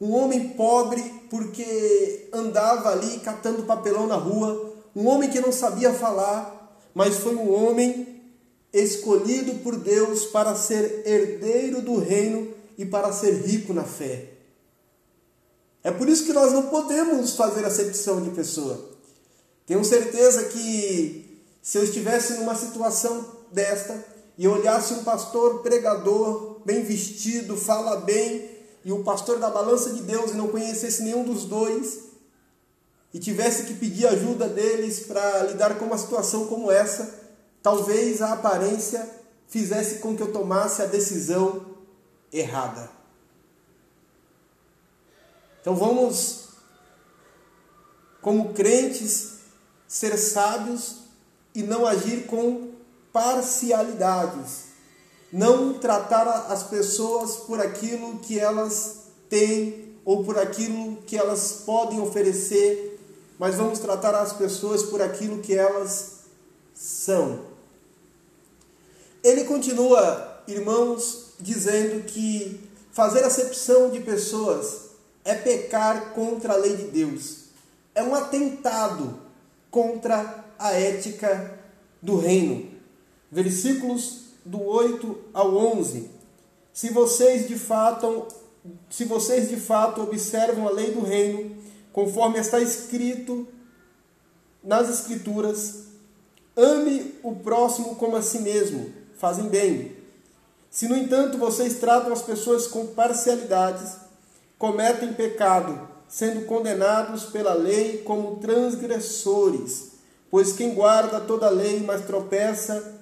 um 0.00 0.14
homem 0.14 0.50
pobre 0.50 1.02
porque 1.28 2.28
andava 2.32 2.90
ali 2.90 3.18
catando 3.18 3.64
papelão 3.64 4.06
na 4.06 4.14
rua, 4.14 4.72
um 4.94 5.08
homem 5.08 5.28
que 5.28 5.40
não 5.40 5.50
sabia 5.50 5.92
falar, 5.92 6.80
mas 6.94 7.16
foi 7.16 7.34
um 7.34 7.52
homem 7.52 8.22
escolhido 8.72 9.54
por 9.64 9.74
Deus 9.74 10.26
para 10.26 10.54
ser 10.54 11.02
herdeiro 11.04 11.82
do 11.82 11.98
reino 11.98 12.54
e 12.78 12.86
para 12.86 13.12
ser 13.12 13.32
rico 13.44 13.74
na 13.74 13.82
fé. 13.82 14.28
É 15.82 15.90
por 15.90 16.08
isso 16.08 16.24
que 16.24 16.32
nós 16.32 16.52
não 16.52 16.68
podemos 16.68 17.32
fazer 17.32 17.64
acepção 17.64 18.22
de 18.22 18.30
pessoa. 18.30 18.94
Tenho 19.66 19.84
certeza 19.84 20.44
que 20.44 21.42
se 21.60 21.76
eu 21.76 21.82
estivesse 21.82 22.34
numa 22.34 22.54
situação 22.54 23.26
desta 23.50 24.04
e 24.38 24.46
olhasse 24.46 24.94
um 24.94 25.02
pastor 25.02 25.62
pregador, 25.62 26.60
bem 26.64 26.84
vestido, 26.84 27.56
fala 27.56 27.96
bem, 28.00 28.48
e 28.84 28.92
o 28.92 29.02
pastor 29.02 29.40
da 29.40 29.50
balança 29.50 29.90
de 29.90 30.02
Deus 30.02 30.30
e 30.30 30.34
não 30.34 30.46
conhecesse 30.48 31.02
nenhum 31.02 31.24
dos 31.24 31.44
dois, 31.44 32.04
e 33.12 33.18
tivesse 33.18 33.64
que 33.64 33.74
pedir 33.74 34.06
ajuda 34.06 34.48
deles 34.48 35.00
para 35.00 35.42
lidar 35.44 35.76
com 35.78 35.86
uma 35.86 35.98
situação 35.98 36.46
como 36.46 36.70
essa, 36.70 37.18
talvez 37.60 38.22
a 38.22 38.34
aparência 38.34 39.10
fizesse 39.48 39.98
com 39.98 40.14
que 40.16 40.22
eu 40.22 40.30
tomasse 40.30 40.82
a 40.82 40.86
decisão 40.86 41.66
errada. 42.32 42.90
Então 45.60 45.74
vamos, 45.74 46.50
como 48.20 48.52
crentes, 48.52 49.35
ser 49.88 50.16
sábios 50.16 50.96
e 51.54 51.62
não 51.62 51.86
agir 51.86 52.26
com 52.26 52.70
parcialidades. 53.12 54.66
Não 55.32 55.74
tratar 55.74 56.28
as 56.50 56.62
pessoas 56.62 57.36
por 57.36 57.60
aquilo 57.60 58.18
que 58.18 58.38
elas 58.38 59.06
têm 59.28 59.96
ou 60.04 60.24
por 60.24 60.38
aquilo 60.38 60.98
que 61.06 61.16
elas 61.16 61.62
podem 61.64 62.00
oferecer, 62.00 63.00
mas 63.38 63.56
vamos 63.56 63.78
tratar 63.78 64.14
as 64.14 64.32
pessoas 64.32 64.82
por 64.84 65.02
aquilo 65.02 65.42
que 65.42 65.54
elas 65.54 66.20
são. 66.74 67.40
Ele 69.22 69.44
continua, 69.44 70.42
irmãos, 70.46 71.32
dizendo 71.40 72.04
que 72.04 72.60
fazer 72.92 73.24
acepção 73.24 73.90
de 73.90 74.00
pessoas 74.00 74.86
é 75.24 75.34
pecar 75.34 76.12
contra 76.12 76.52
a 76.52 76.56
lei 76.56 76.76
de 76.76 76.84
Deus, 76.84 77.46
é 77.94 78.02
um 78.02 78.14
atentado 78.14 79.25
contra 79.76 80.42
a 80.58 80.72
ética 80.72 81.60
do 82.00 82.16
reino. 82.16 82.70
Versículos 83.30 84.22
do 84.42 84.62
8 84.62 85.18
ao 85.34 85.54
11. 85.54 86.10
Se 86.72 86.88
vocês 86.88 87.46
de 87.46 87.58
fato, 87.58 88.26
se 88.88 89.04
vocês 89.04 89.50
de 89.50 89.56
fato 89.56 90.00
observam 90.00 90.66
a 90.66 90.70
lei 90.70 90.92
do 90.92 91.02
reino, 91.02 91.54
conforme 91.92 92.38
está 92.38 92.58
escrito 92.58 93.46
nas 94.64 94.88
escrituras, 94.88 95.88
ame 96.56 97.14
o 97.22 97.34
próximo 97.34 97.96
como 97.96 98.16
a 98.16 98.22
si 98.22 98.38
mesmo, 98.38 98.90
fazem 99.18 99.46
bem. 99.48 99.94
Se 100.70 100.88
no 100.88 100.96
entanto 100.96 101.36
vocês 101.36 101.74
tratam 101.74 102.14
as 102.14 102.22
pessoas 102.22 102.66
com 102.66 102.86
parcialidades, 102.86 103.94
cometem 104.58 105.12
pecado, 105.12 105.86
sendo 106.08 106.46
condenados 106.46 107.24
pela 107.24 107.54
lei 107.54 107.98
como 107.98 108.36
transgressores. 108.36 109.92
Pois 110.30 110.52
quem 110.52 110.74
guarda 110.74 111.20
toda 111.20 111.46
a 111.46 111.50
lei, 111.50 111.80
mas 111.80 112.04
tropeça 112.04 112.94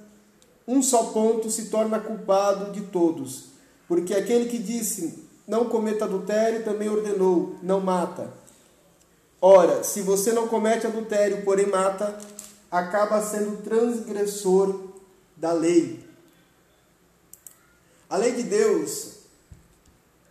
um 0.66 0.82
só 0.82 1.04
ponto, 1.04 1.50
se 1.50 1.66
torna 1.66 2.00
culpado 2.00 2.72
de 2.72 2.82
todos. 2.82 3.46
Porque 3.86 4.14
aquele 4.14 4.48
que 4.48 4.58
disse, 4.58 5.24
não 5.46 5.66
cometa 5.66 6.06
adultério, 6.06 6.64
também 6.64 6.88
ordenou, 6.88 7.56
não 7.62 7.80
mata. 7.80 8.32
Ora, 9.40 9.84
se 9.84 10.00
você 10.00 10.32
não 10.32 10.48
comete 10.48 10.86
adultério, 10.86 11.44
porém 11.44 11.66
mata, 11.66 12.18
acaba 12.70 13.20
sendo 13.20 13.62
transgressor 13.62 14.80
da 15.36 15.52
lei. 15.52 16.02
A 18.08 18.16
lei 18.16 18.32
de 18.32 18.42
Deus, 18.44 19.16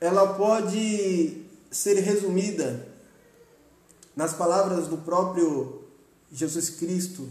ela 0.02 0.34
pode 0.34 1.43
ser 1.74 1.96
resumida 2.00 2.88
nas 4.16 4.34
palavras 4.34 4.88
do 4.88 4.98
próprio 4.98 5.82
Jesus 6.32 6.70
Cristo 6.70 7.28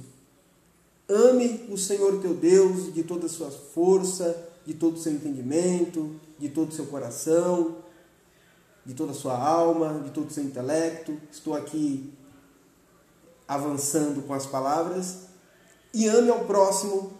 Ame 1.12 1.66
o 1.68 1.76
Senhor 1.76 2.20
teu 2.20 2.32
Deus 2.32 2.94
de 2.94 3.02
toda 3.02 3.26
a 3.26 3.28
sua 3.28 3.50
força, 3.50 4.48
de 4.64 4.72
todo 4.72 4.94
o 4.94 4.98
seu 4.98 5.12
entendimento, 5.12 6.18
de 6.38 6.48
todo 6.48 6.70
o 6.70 6.74
seu 6.74 6.86
coração, 6.86 7.76
de 8.86 8.94
toda 8.94 9.12
a 9.12 9.14
sua 9.14 9.36
alma, 9.36 10.00
de 10.04 10.10
todo 10.10 10.28
o 10.28 10.32
seu 10.32 10.42
intelecto. 10.42 11.14
Estou 11.30 11.54
aqui 11.54 12.12
avançando 13.46 14.22
com 14.22 14.32
as 14.32 14.46
palavras. 14.46 15.26
E 15.92 16.06
ame 16.06 16.30
ao 16.30 16.46
próximo 16.46 17.12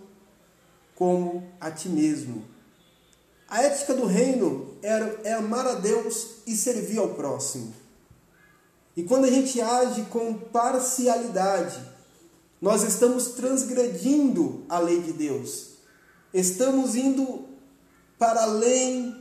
como 0.95 1.47
a 1.61 1.71
ti 1.71 1.91
mesmo. 1.91 2.45
A 3.53 3.65
ética 3.65 3.93
do 3.93 4.07
reino 4.07 4.79
é 4.81 5.35
amar 5.35 5.67
a 5.67 5.75
Deus 5.75 6.37
e 6.47 6.57
servir 6.57 6.99
ao 6.99 7.11
próximo. 7.11 7.75
E 8.97 9.03
quando 9.03 9.27
a 9.27 9.31
gente 9.31 9.61
age 9.61 10.05
com 10.05 10.33
parcialidade, 10.33 11.79
nós 12.63 12.83
estamos 12.83 13.33
transgredindo 13.33 14.65
a 14.71 14.79
lei 14.79 15.03
de 15.03 15.13
Deus. 15.13 15.73
Estamos 16.33 16.97
indo 16.97 17.45
para 18.19 18.45
além 18.45 19.15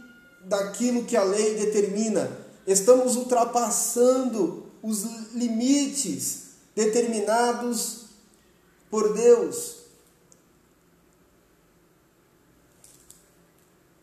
daquilo 0.46 1.04
que 1.04 1.18
a 1.18 1.26
lei 1.26 1.56
determina. 1.56 2.32
Estamos 2.66 3.18
ultrapassando 3.18 4.66
os 4.82 5.04
limites 5.34 6.52
determinados 6.74 8.06
por 8.90 9.12
Deus. 9.14 9.81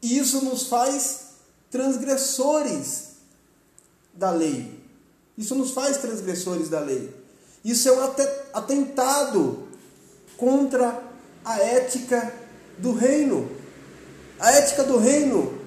E 0.02 0.18
isso 0.18 0.44
nos 0.44 0.68
faz 0.68 1.20
transgressores 1.70 3.08
da 4.14 4.30
lei. 4.30 4.78
Isso 5.36 5.54
nos 5.54 5.70
faz 5.70 5.98
transgressores 5.98 6.68
da 6.68 6.80
lei. 6.80 7.14
Isso 7.64 7.88
é 7.88 7.92
um 7.92 8.02
atentado 8.52 9.68
contra 10.36 11.02
a 11.44 11.60
ética 11.60 12.34
do 12.78 12.92
reino. 12.92 13.50
A 14.38 14.52
ética 14.52 14.84
do 14.84 14.98
reino 14.98 15.58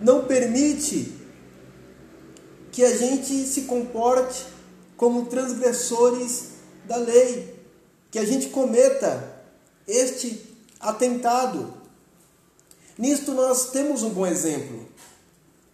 não 0.00 0.24
permite 0.24 1.12
que 2.72 2.84
a 2.84 2.96
gente 2.96 3.46
se 3.46 3.62
comporte 3.62 4.46
como 4.96 5.26
transgressores 5.26 6.50
da 6.84 6.96
lei, 6.96 7.58
que 8.10 8.18
a 8.18 8.24
gente 8.24 8.48
cometa 8.48 9.42
este 9.86 10.56
atentado. 10.78 11.79
Nisto 13.00 13.32
nós 13.32 13.70
temos 13.70 14.02
um 14.02 14.10
bom 14.10 14.26
exemplo. 14.26 14.86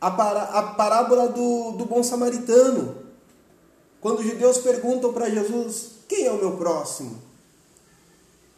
A, 0.01 0.07
a 0.07 0.63
parábola 0.75 1.29
do, 1.29 1.73
do 1.73 1.85
bom 1.85 2.01
samaritano. 2.01 2.99
Quando 4.01 4.21
os 4.21 4.25
judeus 4.25 4.59
perguntam 4.59 5.13
para 5.13 5.29
Jesus: 5.29 5.89
Quem 6.07 6.27
é 6.27 6.31
o 6.31 6.39
meu 6.39 6.57
próximo? 6.57 7.21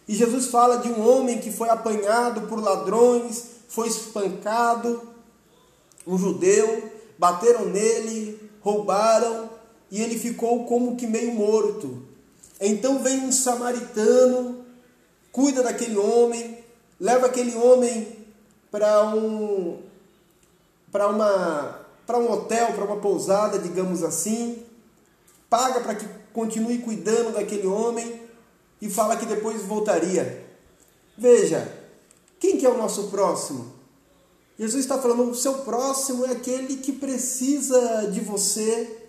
E 0.07 0.15
Jesus 0.15 0.49
fala 0.49 0.77
de 0.81 0.89
um 0.91 1.01
homem 1.01 1.39
que 1.39 1.51
foi 1.51 1.71
apanhado 1.71 2.43
por 2.43 2.63
ladrões, 2.63 3.43
foi 3.69 3.89
espancado, 3.89 5.01
um 6.07 6.19
judeu, 6.19 6.91
bateram 7.19 7.65
nele, 7.65 8.51
roubaram 8.61 9.49
e 9.91 10.03
ele 10.03 10.19
ficou 10.19 10.67
como 10.67 10.95
que 10.95 11.07
meio 11.07 11.33
morto. 11.33 12.03
Então 12.61 13.03
vem 13.03 13.21
um 13.21 13.33
samaritano, 13.33 14.63
cuida 15.33 15.63
daquele 15.63 15.97
homem, 15.97 16.59
leva 17.01 17.29
aquele 17.29 17.55
homem 17.57 18.18
para 18.71 19.05
um 19.15 19.83
para 20.91 21.09
uma 21.09 21.87
para 22.07 22.19
um 22.19 22.33
hotel, 22.33 22.73
para 22.73 22.85
uma 22.85 22.97
pousada, 22.97 23.59
digamos 23.59 24.03
assim, 24.03 24.63
paga 25.51 25.81
para 25.81 25.95
que 25.95 26.07
continue 26.33 26.79
cuidando 26.79 27.35
daquele 27.35 27.67
homem 27.67 28.23
e 28.81 28.89
fala 28.89 29.17
que 29.17 29.27
depois 29.27 29.63
voltaria. 29.63 30.47
Veja, 31.17 31.71
quem 32.41 32.57
que 32.57 32.65
é 32.65 32.69
o 32.71 32.79
nosso 32.79 33.09
próximo? 33.09 33.75
Jesus 34.59 34.85
está 34.85 34.99
falando, 34.99 35.31
o 35.31 35.35
seu 35.35 35.55
próximo 35.59 36.25
é 36.25 36.33
aquele 36.33 36.79
que 36.79 36.93
precisa 36.93 38.09
de 38.11 38.21
você, 38.21 39.09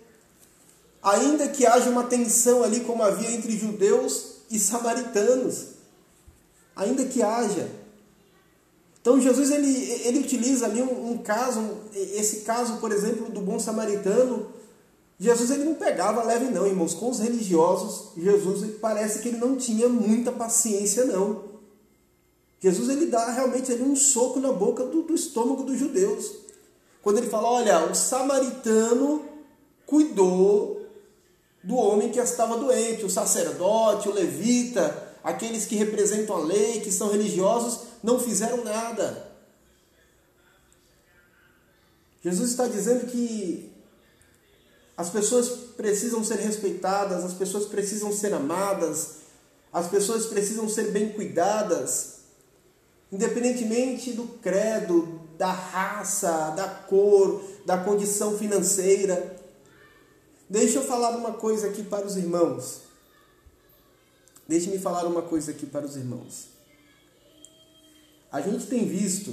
ainda 1.02 1.48
que 1.48 1.66
haja 1.66 1.88
uma 1.88 2.04
tensão 2.04 2.62
ali 2.62 2.80
como 2.80 3.02
havia 3.02 3.30
entre 3.32 3.56
judeus 3.56 4.36
e 4.50 4.58
samaritanos. 4.58 5.68
Ainda 6.76 7.04
que 7.04 7.22
haja. 7.22 7.79
Então 9.00 9.20
Jesus 9.20 9.50
ele, 9.50 9.68
ele 10.04 10.18
utiliza 10.20 10.66
ali 10.66 10.82
um, 10.82 11.12
um 11.12 11.18
caso, 11.18 11.62
esse 11.94 12.40
caso, 12.40 12.76
por 12.78 12.92
exemplo, 12.92 13.30
do 13.30 13.40
bom 13.40 13.58
samaritano, 13.58 14.46
Jesus 15.18 15.50
ele 15.50 15.64
não 15.64 15.74
pegava 15.74 16.22
leve 16.22 16.46
não, 16.46 16.66
irmãos. 16.66 16.94
Com 16.94 17.10
os 17.10 17.18
religiosos, 17.18 18.12
Jesus 18.16 18.76
parece 18.80 19.20
que 19.20 19.28
ele 19.28 19.38
não 19.38 19.56
tinha 19.56 19.88
muita 19.88 20.32
paciência 20.32 21.04
não. 21.04 21.50
Jesus 22.58 22.88
ele 22.90 23.06
dá 23.06 23.30
realmente 23.30 23.72
ali 23.72 23.82
um 23.82 23.96
soco 23.96 24.38
na 24.38 24.52
boca 24.52 24.84
do, 24.84 25.02
do 25.02 25.14
estômago 25.14 25.62
dos 25.62 25.78
judeus. 25.78 26.32
Quando 27.02 27.18
ele 27.18 27.28
fala, 27.28 27.50
olha, 27.50 27.90
o 27.90 27.94
samaritano 27.94 29.22
cuidou 29.86 30.80
do 31.62 31.74
homem 31.74 32.10
que 32.10 32.18
estava 32.18 32.58
doente, 32.58 33.04
o 33.04 33.10
sacerdote, 33.10 34.08
o 34.08 34.12
levita, 34.12 35.14
aqueles 35.22 35.66
que 35.66 35.76
representam 35.76 36.36
a 36.36 36.40
lei, 36.40 36.80
que 36.80 36.90
são 36.90 37.10
religiosos, 37.10 37.89
não 38.02 38.18
fizeram 38.18 38.64
nada. 38.64 39.30
Jesus 42.22 42.50
está 42.50 42.66
dizendo 42.66 43.06
que 43.06 43.72
as 44.96 45.08
pessoas 45.08 45.48
precisam 45.76 46.22
ser 46.22 46.36
respeitadas, 46.36 47.24
as 47.24 47.32
pessoas 47.32 47.64
precisam 47.66 48.12
ser 48.12 48.34
amadas, 48.34 49.20
as 49.72 49.88
pessoas 49.88 50.26
precisam 50.26 50.68
ser 50.68 50.90
bem 50.90 51.10
cuidadas, 51.12 52.16
independentemente 53.10 54.12
do 54.12 54.24
credo, 54.42 55.20
da 55.38 55.50
raça, 55.50 56.50
da 56.50 56.68
cor, 56.68 57.42
da 57.64 57.78
condição 57.78 58.36
financeira. 58.36 59.36
Deixa 60.48 60.78
eu 60.78 60.82
falar 60.82 61.16
uma 61.16 61.32
coisa 61.32 61.68
aqui 61.68 61.82
para 61.82 62.04
os 62.04 62.16
irmãos. 62.16 62.82
Deixe-me 64.46 64.78
falar 64.78 65.06
uma 65.06 65.22
coisa 65.22 65.52
aqui 65.52 65.64
para 65.64 65.86
os 65.86 65.96
irmãos. 65.96 66.48
A 68.30 68.40
gente 68.40 68.66
tem 68.66 68.86
visto, 68.86 69.32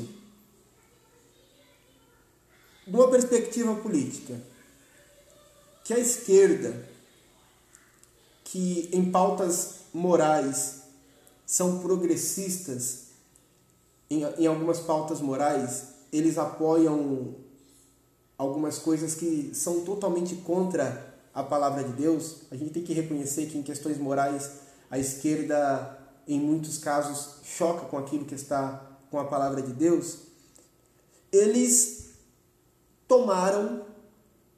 de 2.85 2.95
uma 2.95 3.09
perspectiva 3.11 3.75
política, 3.75 4.41
que 5.83 5.93
a 5.93 5.99
esquerda, 5.99 6.83
que 8.43 8.89
em 8.91 9.11
pautas 9.11 9.81
morais 9.93 10.81
são 11.45 11.79
progressistas, 11.79 13.07
em, 14.09 14.23
em 14.37 14.47
algumas 14.47 14.79
pautas 14.79 15.21
morais, 15.21 15.89
eles 16.11 16.37
apoiam 16.37 17.35
algumas 18.37 18.77
coisas 18.77 19.13
que 19.13 19.51
são 19.53 19.83
totalmente 19.83 20.35
contra 20.37 21.15
a 21.33 21.43
palavra 21.43 21.83
de 21.83 21.93
Deus, 21.93 22.37
a 22.49 22.55
gente 22.55 22.71
tem 22.71 22.83
que 22.83 22.93
reconhecer 22.93 23.45
que 23.45 23.57
em 23.57 23.61
questões 23.61 23.97
morais 23.97 24.51
a 24.89 24.97
esquerda, 24.97 25.99
em 26.27 26.39
muitos 26.39 26.79
casos, 26.79 27.35
choca 27.43 27.85
com 27.85 27.97
aquilo 27.97 28.25
que 28.25 28.33
está 28.33 28.86
com 29.09 29.19
a 29.19 29.25
palavra 29.25 29.61
de 29.61 29.73
Deus. 29.73 30.19
Eles 31.31 32.11
tomaram 33.07 33.85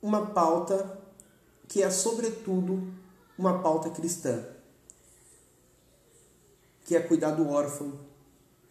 uma 0.02 0.28
pauta 0.28 1.00
que 1.68 1.84
é, 1.84 1.90
sobretudo, 1.92 2.92
uma 3.38 3.62
pauta 3.62 3.90
cristã, 3.90 4.44
que 6.84 6.96
é 6.96 7.00
cuidar 7.00 7.32
do 7.32 7.48
órfão, 7.48 8.00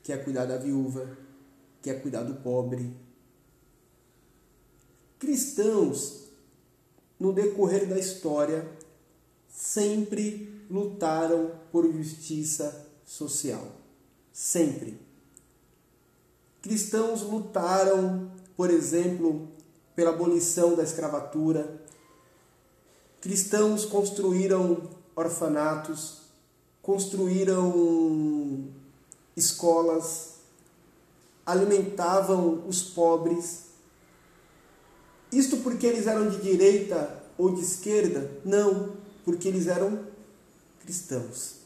que 0.02 0.12
é 0.12 0.16
cuidar 0.16 0.46
da 0.46 0.56
viúva, 0.56 1.16
que 1.80 1.90
é 1.90 1.94
cuidar 1.94 2.24
do 2.24 2.34
pobre. 2.42 2.92
Cristãos, 5.18 6.28
no 7.18 7.32
decorrer 7.32 7.88
da 7.88 7.98
história, 7.98 8.68
sempre 9.48 10.64
lutaram 10.70 11.52
por 11.70 11.90
justiça 11.92 12.86
social. 13.04 13.72
Sempre. 14.32 15.07
Cristãos 16.60 17.22
lutaram, 17.22 18.30
por 18.56 18.70
exemplo, 18.70 19.48
pela 19.94 20.10
abolição 20.10 20.74
da 20.74 20.82
escravatura. 20.82 21.80
Cristãos 23.20 23.84
construíram 23.84 24.88
orfanatos, 25.14 26.22
construíram 26.82 28.68
escolas, 29.36 30.34
alimentavam 31.46 32.64
os 32.66 32.82
pobres. 32.82 33.66
Isto 35.32 35.58
porque 35.58 35.86
eles 35.86 36.06
eram 36.06 36.28
de 36.28 36.40
direita 36.42 37.22
ou 37.36 37.54
de 37.54 37.60
esquerda? 37.60 38.30
Não, 38.44 38.96
porque 39.24 39.46
eles 39.46 39.66
eram 39.66 40.06
cristãos. 40.80 41.56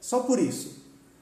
Só 0.00 0.20
por 0.20 0.38
isso. 0.38 0.79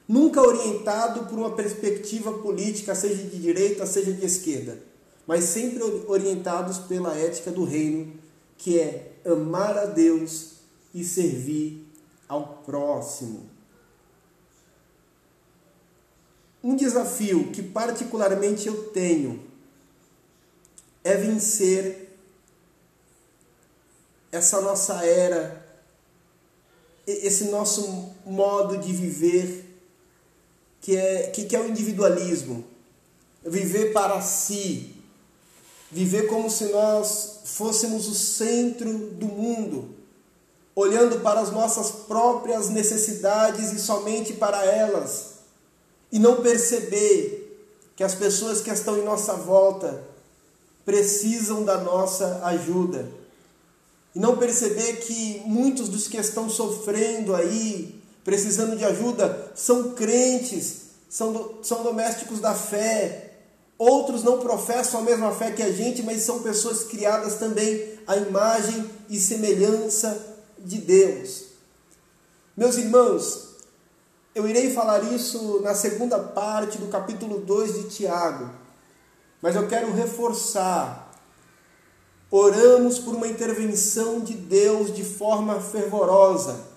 Nunca 0.09 0.41
orientado 0.41 1.27
por 1.27 1.37
uma 1.37 1.51
perspectiva 1.51 2.33
política, 2.39 2.95
seja 2.95 3.23
de 3.23 3.39
direita, 3.39 3.85
seja 3.85 4.11
de 4.11 4.25
esquerda, 4.25 4.81
mas 5.27 5.43
sempre 5.43 5.83
orientados 6.07 6.79
pela 6.79 7.15
ética 7.15 7.51
do 7.51 7.63
reino, 7.63 8.11
que 8.57 8.79
é 8.79 9.11
amar 9.23 9.77
a 9.77 9.85
Deus 9.85 10.53
e 10.95 11.03
servir 11.03 11.85
ao 12.27 12.63
próximo. 12.65 13.47
Um 16.63 16.75
desafio 16.75 17.51
que 17.51 17.61
particularmente 17.61 18.67
eu 18.67 18.85
tenho 18.89 19.43
é 21.03 21.15
vencer 21.17 22.17
essa 24.31 24.59
nossa 24.59 25.05
era, 25.05 25.63
esse 27.05 27.45
nosso 27.45 28.15
modo 28.25 28.75
de 28.79 28.91
viver 28.91 29.68
que 30.89 30.97
é, 30.97 31.27
que, 31.27 31.45
que 31.45 31.55
é 31.55 31.61
o 31.61 31.67
individualismo. 31.67 32.65
Viver 33.45 33.93
para 33.93 34.19
si. 34.21 34.95
Viver 35.91 36.25
como 36.25 36.49
se 36.49 36.65
nós 36.65 37.41
fôssemos 37.45 38.07
o 38.07 38.15
centro 38.15 38.91
do 38.91 39.27
mundo, 39.27 39.89
olhando 40.75 41.19
para 41.19 41.41
as 41.41 41.51
nossas 41.51 41.91
próprias 41.91 42.69
necessidades 42.69 43.71
e 43.71 43.79
somente 43.79 44.33
para 44.33 44.65
elas, 44.65 45.35
e 46.11 46.17
não 46.17 46.41
perceber 46.41 47.67
que 47.95 48.03
as 48.03 48.15
pessoas 48.15 48.61
que 48.61 48.71
estão 48.71 48.97
em 48.97 49.03
nossa 49.03 49.33
volta 49.33 50.03
precisam 50.85 51.63
da 51.63 51.77
nossa 51.77 52.41
ajuda. 52.45 53.07
E 54.15 54.19
não 54.19 54.37
perceber 54.37 54.97
que 54.97 55.43
muitos 55.45 55.87
dos 55.87 56.07
que 56.07 56.17
estão 56.17 56.49
sofrendo 56.49 57.35
aí, 57.35 57.98
precisando 58.29 58.77
de 58.77 58.85
ajuda, 58.85 59.51
são 59.55 59.93
crentes, 59.93 60.81
são, 61.09 61.33
do, 61.33 61.59
são 61.63 61.81
domésticos 61.81 62.39
da 62.39 62.53
fé. 62.53 63.33
Outros 63.75 64.23
não 64.23 64.37
professam 64.37 64.99
a 64.99 65.03
mesma 65.03 65.31
fé 65.31 65.51
que 65.51 65.63
a 65.63 65.71
gente, 65.71 66.03
mas 66.03 66.21
são 66.21 66.43
pessoas 66.43 66.83
criadas 66.83 67.39
também 67.39 67.97
à 68.05 68.17
imagem 68.17 68.87
e 69.09 69.19
semelhança 69.19 70.37
de 70.59 70.77
Deus. 70.77 71.45
Meus 72.55 72.77
irmãos, 72.77 73.55
eu 74.35 74.47
irei 74.47 74.71
falar 74.71 75.11
isso 75.11 75.61
na 75.63 75.73
segunda 75.73 76.19
parte 76.19 76.77
do 76.77 76.85
capítulo 76.85 77.39
2 77.39 77.73
de 77.73 77.83
Tiago, 77.89 78.51
mas 79.41 79.55
eu 79.55 79.67
quero 79.67 79.91
reforçar. 79.91 81.11
Oramos 82.29 82.99
por 82.99 83.15
uma 83.15 83.27
intervenção 83.27 84.19
de 84.19 84.35
Deus 84.35 84.95
de 84.95 85.03
forma 85.03 85.59
fervorosa, 85.59 86.68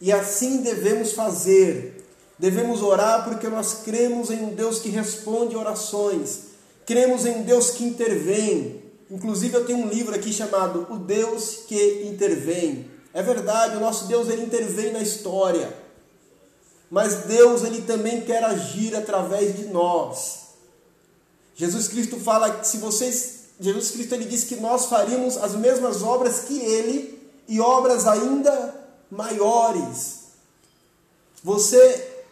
e 0.00 0.12
assim 0.12 0.58
devemos 0.58 1.12
fazer. 1.12 2.04
Devemos 2.38 2.82
orar 2.82 3.24
porque 3.24 3.48
nós 3.48 3.82
cremos 3.84 4.30
em 4.30 4.44
um 4.44 4.54
Deus 4.54 4.78
que 4.78 4.88
responde 4.88 5.56
orações, 5.56 6.40
cremos 6.86 7.26
em 7.26 7.38
um 7.38 7.42
Deus 7.42 7.70
que 7.70 7.84
intervém. 7.84 8.82
Inclusive 9.10 9.54
eu 9.54 9.66
tenho 9.66 9.78
um 9.78 9.88
livro 9.88 10.14
aqui 10.14 10.32
chamado 10.32 10.86
O 10.90 10.98
Deus 10.98 11.60
que 11.66 12.04
Intervém. 12.04 12.90
É 13.12 13.22
verdade, 13.22 13.76
o 13.76 13.80
nosso 13.80 14.06
Deus 14.06 14.28
ele 14.28 14.42
intervém 14.42 14.92
na 14.92 15.00
história. 15.00 15.74
Mas 16.90 17.24
Deus 17.24 17.64
ele 17.64 17.82
também 17.82 18.20
quer 18.20 18.44
agir 18.44 18.94
através 18.94 19.56
de 19.56 19.64
nós. 19.66 20.48
Jesus 21.54 21.88
Cristo 21.88 22.20
fala 22.20 22.50
que 22.50 22.66
se 22.66 22.76
vocês, 22.76 23.40
Jesus 23.58 23.90
Cristo 23.90 24.14
ele 24.14 24.26
diz 24.26 24.44
que 24.44 24.56
nós 24.56 24.86
faríamos 24.86 25.36
as 25.36 25.54
mesmas 25.54 26.02
obras 26.02 26.40
que 26.40 26.60
ele 26.60 27.18
e 27.48 27.60
obras 27.60 28.06
ainda 28.06 28.77
maiores. 29.10 30.28
Você 31.42 32.22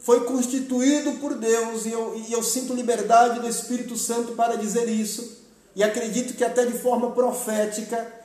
foi 0.00 0.24
constituído 0.24 1.12
por 1.20 1.34
Deus, 1.34 1.84
e 1.84 1.90
eu, 1.90 2.14
e 2.16 2.32
eu 2.32 2.42
sinto 2.42 2.74
liberdade 2.74 3.40
do 3.40 3.48
Espírito 3.48 3.96
Santo 3.96 4.32
para 4.32 4.56
dizer 4.56 4.88
isso, 4.88 5.38
e 5.76 5.82
acredito 5.82 6.34
que 6.34 6.44
até 6.44 6.64
de 6.64 6.78
forma 6.78 7.10
profética, 7.10 8.20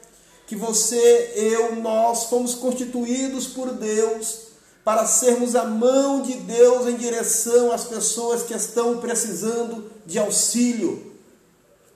que 0.48 0.56
você, 0.56 1.32
eu, 1.36 1.76
nós 1.78 2.26
fomos 2.26 2.54
constituídos 2.56 3.48
por 3.48 3.74
Deus 3.74 4.46
para 4.84 5.06
sermos 5.08 5.56
a 5.56 5.64
mão 5.64 6.22
de 6.22 6.34
Deus 6.34 6.86
em 6.86 6.96
direção 6.96 7.72
às 7.72 7.86
pessoas 7.86 8.44
que 8.44 8.54
estão 8.54 9.00
precisando 9.00 9.90
de 10.06 10.20
auxílio. 10.20 11.14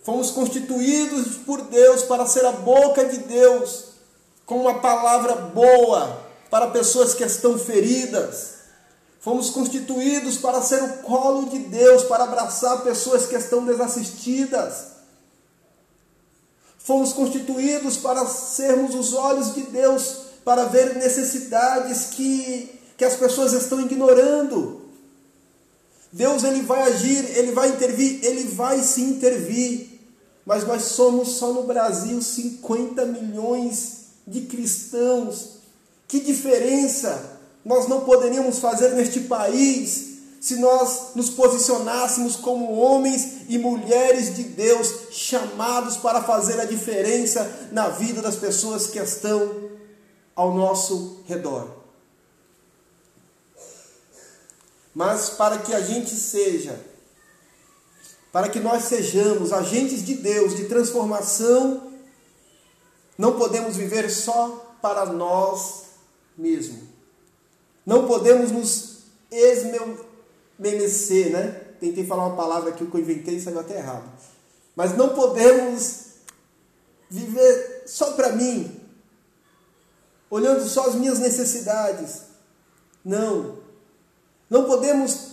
Fomos 0.03 0.31
constituídos 0.31 1.37
por 1.45 1.61
Deus 1.61 2.01
para 2.01 2.25
ser 2.25 2.43
a 2.45 2.51
boca 2.51 3.05
de 3.05 3.17
Deus 3.17 3.88
com 4.49 4.61
uma 4.61 4.79
palavra 4.79 5.35
boa 5.35 6.23
para 6.49 6.71
pessoas 6.71 7.13
que 7.13 7.23
estão 7.23 7.55
feridas. 7.59 8.55
Fomos 9.19 9.51
constituídos 9.51 10.37
para 10.37 10.59
ser 10.59 10.81
o 10.81 10.93
colo 11.03 11.49
de 11.49 11.59
Deus, 11.59 12.03
para 12.05 12.23
abraçar 12.23 12.81
pessoas 12.81 13.27
que 13.27 13.35
estão 13.35 13.63
desassistidas. 13.63 14.87
Fomos 16.79 17.13
constituídos 17.13 17.97
para 17.97 18.25
sermos 18.25 18.95
os 18.95 19.13
olhos 19.13 19.53
de 19.53 19.61
Deus, 19.61 20.15
para 20.43 20.65
ver 20.65 20.95
necessidades 20.95 22.05
que, 22.05 22.71
que 22.97 23.05
as 23.05 23.15
pessoas 23.15 23.53
estão 23.53 23.79
ignorando. 23.79 24.81
Deus 26.11 26.43
ele 26.43 26.63
vai 26.63 26.81
agir, 26.81 27.37
ele 27.37 27.51
vai 27.51 27.69
intervir, 27.69 28.25
ele 28.25 28.45
vai 28.45 28.81
se 28.81 29.01
intervir. 29.01 29.99
Mas 30.43 30.65
nós 30.65 30.81
somos 30.85 31.33
só 31.33 31.53
no 31.53 31.67
Brasil 31.67 32.19
50 32.19 33.05
milhões 33.05 33.98
de 34.29 34.41
cristãos. 34.41 35.59
Que 36.07 36.19
diferença 36.19 37.39
nós 37.63 37.87
não 37.87 38.01
poderíamos 38.01 38.59
fazer 38.59 38.93
neste 38.93 39.21
país 39.21 40.09
se 40.39 40.55
nós 40.55 41.15
nos 41.15 41.29
posicionássemos 41.29 42.37
como 42.37 42.73
homens 42.77 43.41
e 43.49 43.57
mulheres 43.57 44.35
de 44.35 44.43
Deus, 44.43 45.11
chamados 45.11 45.97
para 45.97 46.23
fazer 46.23 46.59
a 46.59 46.65
diferença 46.65 47.69
na 47.71 47.89
vida 47.89 48.21
das 48.21 48.37
pessoas 48.37 48.87
que 48.87 48.97
estão 48.97 49.69
ao 50.33 50.53
nosso 50.53 51.19
redor. 51.27 51.69
Mas 54.95 55.29
para 55.29 55.57
que 55.57 55.73
a 55.73 55.81
gente 55.81 56.15
seja, 56.15 56.79
para 58.31 58.47
que 58.47 58.59
nós 58.59 58.85
sejamos 58.85 59.51
agentes 59.51 60.05
de 60.05 60.15
Deus, 60.15 60.55
de 60.55 60.65
transformação, 60.65 61.88
não 63.19 63.37
podemos 63.37 63.75
viver 63.75 64.09
só 64.09 64.77
para 64.81 65.07
nós 65.07 65.87
mesmos. 66.37 66.87
Não 67.85 68.07
podemos 68.07 68.49
nos 68.49 68.99
esmemecer, 69.29 71.29
né? 71.29 71.47
Tentei 71.81 72.05
falar 72.05 72.27
uma 72.27 72.37
palavra 72.37 72.69
aqui 72.69 72.85
que 72.85 72.95
eu 72.95 73.01
inventei 73.01 73.35
e 73.35 73.41
saiu 73.41 73.59
até 73.59 73.77
errado. 73.77 74.09
Mas 74.73 74.95
não 74.95 75.09
podemos 75.09 76.05
viver 77.09 77.83
só 77.85 78.13
para 78.13 78.31
mim, 78.31 78.79
olhando 80.29 80.63
só 80.63 80.87
as 80.87 80.95
minhas 80.95 81.19
necessidades. 81.19 82.21
Não. 83.03 83.57
Não 84.49 84.63
podemos 84.63 85.31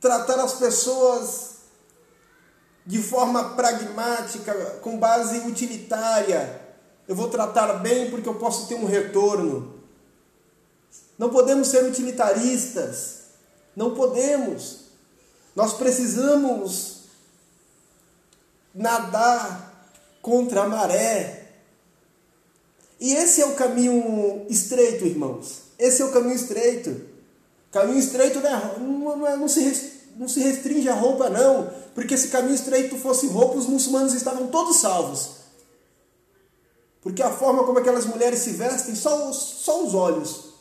tratar 0.00 0.40
as 0.40 0.54
pessoas 0.54 1.58
de 2.84 3.00
forma 3.00 3.54
pragmática, 3.54 4.52
com 4.82 4.98
base 4.98 5.46
utilitária, 5.46 6.63
eu 7.06 7.14
vou 7.14 7.28
tratar 7.28 7.74
bem 7.74 8.10
porque 8.10 8.28
eu 8.28 8.34
posso 8.34 8.66
ter 8.66 8.74
um 8.74 8.86
retorno. 8.86 9.74
Não 11.18 11.30
podemos 11.30 11.68
ser 11.68 11.84
utilitaristas. 11.84 13.24
Não 13.76 13.94
podemos. 13.94 14.84
Nós 15.54 15.74
precisamos 15.74 17.02
nadar 18.74 19.92
contra 20.22 20.62
a 20.62 20.68
maré. 20.68 21.48
E 22.98 23.14
esse 23.14 23.40
é 23.40 23.46
o 23.46 23.54
caminho 23.54 24.46
estreito, 24.48 25.04
irmãos. 25.04 25.62
Esse 25.78 26.02
é 26.02 26.04
o 26.04 26.12
caminho 26.12 26.34
estreito. 26.34 27.02
Caminho 27.70 27.98
estreito 27.98 28.40
não, 28.40 28.48
é, 28.48 28.78
não, 28.78 29.26
é, 29.26 29.36
não, 29.36 29.48
se, 29.48 29.92
não 30.16 30.28
se 30.28 30.40
restringe 30.40 30.88
a 30.88 30.94
roupa, 30.94 31.28
não. 31.28 31.70
Porque 31.94 32.16
se 32.16 32.28
caminho 32.28 32.54
estreito 32.54 32.96
fosse 32.96 33.26
roupa, 33.26 33.58
os 33.58 33.66
muçulmanos 33.66 34.14
estavam 34.14 34.46
todos 34.46 34.78
salvos. 34.78 35.43
Porque 37.04 37.22
a 37.22 37.30
forma 37.30 37.64
como 37.64 37.78
aquelas 37.78 38.06
mulheres 38.06 38.38
se 38.38 38.52
vestem, 38.52 38.94
só 38.94 39.28
os, 39.28 39.36
só 39.36 39.84
os 39.84 39.94
olhos. 39.94 40.54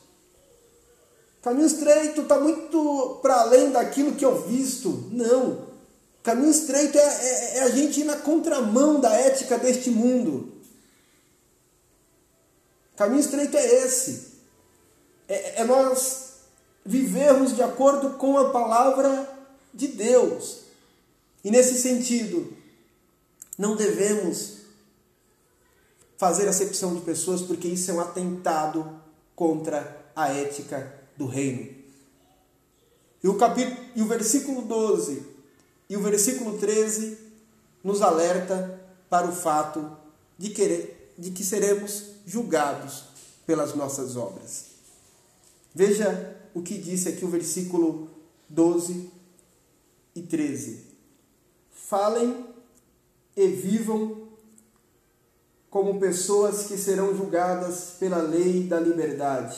Caminho 1.42 1.66
estreito 1.66 2.22
está 2.22 2.38
muito 2.38 3.20
para 3.22 3.36
além 3.42 3.72
daquilo 3.72 4.16
que 4.16 4.26
eu 4.26 4.44
visto. 4.44 5.08
Não. 5.10 5.70
Caminho 6.22 6.52
estreito 6.52 6.98
é, 6.98 7.02
é, 7.02 7.58
é, 7.58 7.64
a 7.64 7.70
gente 7.70 8.02
ir 8.02 8.04
na 8.04 8.18
contramão 8.18 9.00
da 9.00 9.14
ética 9.14 9.58
deste 9.58 9.90
mundo. 9.90 10.52
Caminho 12.98 13.22
estreito 13.22 13.56
é 13.56 13.66
esse. 13.86 14.34
É, 15.30 15.62
é 15.62 15.64
nós 15.64 16.34
vivermos 16.86 17.56
de 17.56 17.64
acordo 17.64 18.18
com 18.18 18.38
a 18.38 18.50
palavra 18.50 19.30
de 19.74 19.88
Deus. 19.88 20.64
E 21.42 21.50
nesse 21.50 21.82
sentido, 21.82 22.54
não 23.58 23.78
devemos 23.78 24.63
fazer 26.24 26.48
acepção 26.48 26.96
de 26.96 27.02
pessoas, 27.02 27.42
porque 27.42 27.68
isso 27.68 27.92
é 27.92 27.94
um 27.94 28.00
atentado 28.00 28.98
contra 29.36 30.10
a 30.16 30.30
ética 30.30 30.98
do 31.18 31.26
reino. 31.26 31.70
E 33.22 33.28
o, 33.28 33.36
capítulo, 33.36 33.78
e 33.94 34.02
o 34.02 34.06
versículo 34.06 34.62
12 34.62 35.22
e 35.90 35.98
o 35.98 36.02
versículo 36.02 36.58
13 36.58 37.18
nos 37.84 38.02
alerta 38.02 38.80
para 39.10 39.28
o 39.28 39.34
fato 39.34 39.98
de, 40.38 40.52
querer, 40.52 41.14
de 41.20 41.32
que 41.32 41.44
seremos 41.44 42.06
julgados 42.26 43.04
pelas 43.46 43.76
nossas 43.76 44.16
obras. 44.16 44.68
Veja 45.76 46.38
o 46.54 46.62
que 46.62 46.78
disse 46.78 47.10
aqui 47.10 47.26
o 47.26 47.30
versículo 47.30 48.10
12 48.48 49.10
e 50.16 50.22
13. 50.22 50.86
Falem 51.70 52.46
e 53.36 53.46
vivam 53.46 54.23
como 55.74 56.00
pessoas 56.00 56.68
que 56.68 56.78
serão 56.78 57.18
julgadas 57.18 57.96
pela 58.00 58.22
lei 58.22 58.62
da 58.62 58.80
liberdade, 58.80 59.58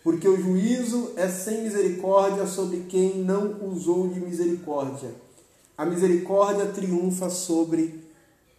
porque 0.00 0.28
o 0.28 0.40
juízo 0.40 1.12
é 1.16 1.28
sem 1.28 1.64
misericórdia 1.64 2.46
sobre 2.46 2.84
quem 2.88 3.16
não 3.24 3.60
usou 3.68 4.06
de 4.06 4.20
misericórdia. 4.20 5.12
A 5.76 5.84
misericórdia 5.84 6.66
triunfa 6.66 7.28
sobre 7.30 8.08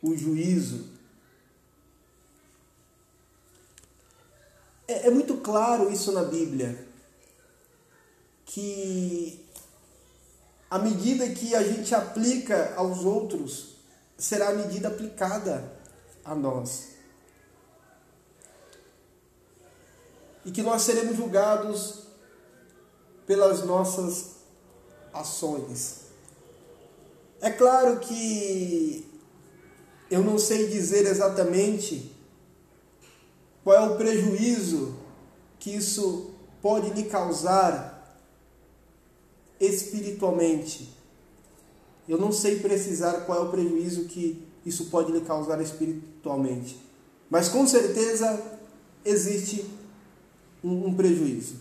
o 0.03 0.17
juízo. 0.17 0.87
É, 4.85 5.07
é 5.07 5.09
muito 5.09 5.37
claro 5.37 5.89
isso 5.89 6.11
na 6.11 6.25
Bíblia, 6.25 6.87
que 8.45 9.45
a 10.69 10.77
medida 10.77 11.29
que 11.29 11.55
a 11.55 11.63
gente 11.63 11.95
aplica 11.95 12.73
aos 12.75 13.05
outros 13.05 13.77
será 14.17 14.49
a 14.49 14.55
medida 14.55 14.89
aplicada 14.89 15.79
a 16.23 16.35
nós. 16.35 16.89
E 20.45 20.51
que 20.51 20.61
nós 20.61 20.81
seremos 20.81 21.15
julgados 21.15 22.03
pelas 23.25 23.63
nossas 23.63 24.37
ações. 25.13 26.01
É 27.39 27.49
claro 27.49 27.99
que 27.99 29.07
eu 30.09 30.21
não 30.23 30.37
sei 30.37 30.67
dizer 30.67 31.05
exatamente 31.05 32.11
qual 33.63 33.75
é 33.75 33.89
o 33.89 33.97
prejuízo 33.97 34.95
que 35.59 35.75
isso 35.75 36.31
pode 36.61 36.89
lhe 36.89 37.03
causar 37.03 38.19
espiritualmente. 39.59 40.89
Eu 42.07 42.17
não 42.17 42.31
sei 42.31 42.59
precisar 42.59 43.21
qual 43.21 43.39
é 43.39 43.41
o 43.41 43.51
prejuízo 43.51 44.05
que 44.05 44.45
isso 44.65 44.85
pode 44.85 45.11
lhe 45.11 45.21
causar 45.21 45.61
espiritualmente. 46.21 46.79
Mas 47.29 47.49
com 47.49 47.65
certeza 47.65 48.41
existe 49.03 49.65
um, 50.63 50.87
um 50.87 50.93
prejuízo. 50.93 51.55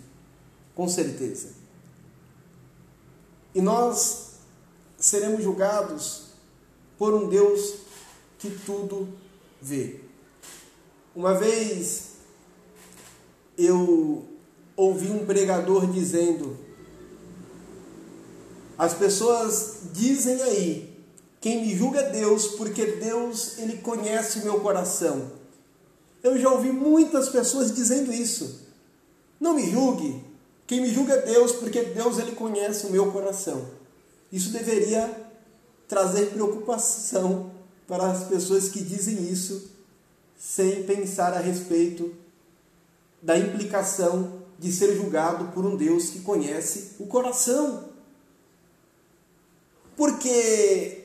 Com 0.75 0.89
certeza. 0.89 1.49
E 3.55 3.61
nós 3.61 4.35
seremos 4.99 5.43
julgados 5.43 6.27
por 6.99 7.15
um 7.15 7.29
Deus 7.29 7.77
que 8.39 8.51
tudo 8.51 9.09
vê. 9.61 10.01
Uma 11.15 11.35
vez 11.35 12.11
eu 13.59 14.25
ouvi 14.77 15.11
um 15.11 15.27
pregador 15.27 15.91
dizendo: 15.91 16.57
as 18.79 18.95
pessoas 18.95 19.81
dizem 19.93 20.41
aí 20.43 20.90
quem 21.41 21.63
me 21.63 21.75
julga 21.75 22.01
é 22.01 22.11
Deus, 22.11 22.49
porque 22.49 22.85
Deus 22.85 23.59
ele 23.59 23.79
conhece 23.79 24.41
o 24.41 24.43
meu 24.43 24.61
coração. 24.61 25.33
Eu 26.23 26.39
já 26.39 26.51
ouvi 26.51 26.71
muitas 26.71 27.31
pessoas 27.31 27.75
dizendo 27.75 28.13
isso. 28.13 28.61
Não 29.41 29.55
me 29.55 29.71
julgue. 29.71 30.23
Quem 30.67 30.83
me 30.83 30.93
julga 30.93 31.15
é 31.15 31.23
Deus, 31.23 31.53
porque 31.53 31.83
Deus 31.83 32.19
ele 32.19 32.33
conhece 32.33 32.87
o 32.87 32.91
meu 32.91 33.11
coração. 33.11 33.67
Isso 34.31 34.51
deveria 34.51 35.11
trazer 35.89 36.27
preocupação 36.27 37.51
para 37.89 38.11
as 38.11 38.25
pessoas 38.25 38.69
que 38.69 38.81
dizem 38.83 39.29
isso 39.31 39.71
sem 40.39 40.85
pensar 40.85 41.33
a 41.33 41.41
respeito 41.41 42.15
da 43.21 43.37
implicação 43.37 44.41
de 44.59 44.71
ser 44.71 44.95
julgado 44.95 45.47
por 45.53 45.65
um 45.65 45.75
Deus 45.75 46.11
que 46.11 46.21
conhece 46.21 46.97
o 46.99 47.07
coração. 47.07 47.89
Porque 49.97 51.00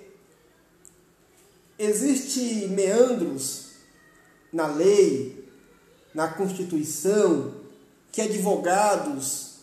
Existe 1.77 2.67
meandros 2.69 3.71
na 4.51 4.67
lei, 4.67 5.49
na 6.13 6.29
Constituição, 6.29 7.53
que 8.11 8.21
advogados, 8.21 9.55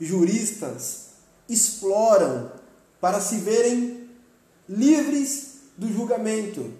juristas 0.00 1.08
exploram 1.48 2.52
para 3.00 3.20
se 3.20 3.38
verem 3.38 4.08
livres 4.68 5.62
do 5.76 5.92
julgamento. 5.92 6.72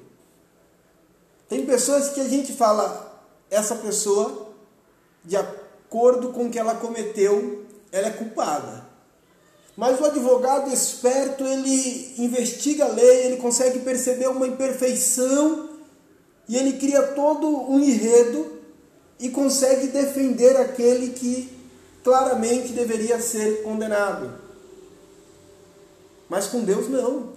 Tem 1.49 1.65
pessoas 1.67 2.11
que 2.11 2.21
a 2.21 2.29
gente 2.29 2.53
fala, 2.53 3.25
essa 3.51 3.75
pessoa, 3.77 4.53
de 5.25 5.37
acordo 5.37 6.33
com 6.33 6.47
o 6.47 6.51
que 6.51 6.59
ela 6.59 6.75
cometeu, 6.75 7.67
ela 7.91 8.09
é 8.09 8.13
culpada. 8.13 8.88
Mas 9.79 10.01
o 10.01 10.07
advogado 10.07 10.73
esperto, 10.73 11.45
ele 11.45 12.13
investiga 12.19 12.87
a 12.87 12.89
lei, 12.89 13.27
ele 13.27 13.37
consegue 13.37 13.79
perceber 13.79 14.27
uma 14.27 14.45
imperfeição 14.45 15.69
e 16.49 16.57
ele 16.57 16.81
cria 16.81 17.01
todo 17.01 17.47
um 17.47 17.79
enredo 17.79 18.59
e 19.21 19.31
consegue 19.31 19.87
defender 19.87 20.57
aquele 20.57 21.11
que 21.11 21.57
claramente 22.03 22.73
deveria 22.73 23.21
ser 23.21 23.63
condenado. 23.63 24.41
Mas 26.29 26.49
com 26.49 26.65
Deus 26.65 26.89
não. 26.89 27.35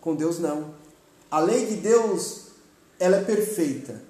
Com 0.00 0.16
Deus 0.16 0.40
não. 0.40 0.74
A 1.30 1.38
lei 1.38 1.66
de 1.66 1.76
Deus, 1.76 2.46
ela 2.98 3.18
é 3.18 3.22
perfeita. 3.22 4.02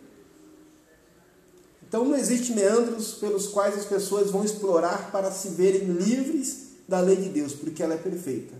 Então 1.92 2.06
não 2.06 2.16
existe 2.16 2.54
meandros 2.54 3.12
pelos 3.16 3.48
quais 3.48 3.76
as 3.76 3.84
pessoas 3.84 4.30
vão 4.30 4.42
explorar 4.42 5.10
para 5.12 5.30
se 5.30 5.48
verem 5.48 5.82
livres 5.88 6.68
da 6.88 6.98
lei 7.00 7.16
de 7.16 7.28
Deus, 7.28 7.52
porque 7.52 7.82
ela 7.82 7.92
é 7.92 7.98
perfeita. 7.98 8.54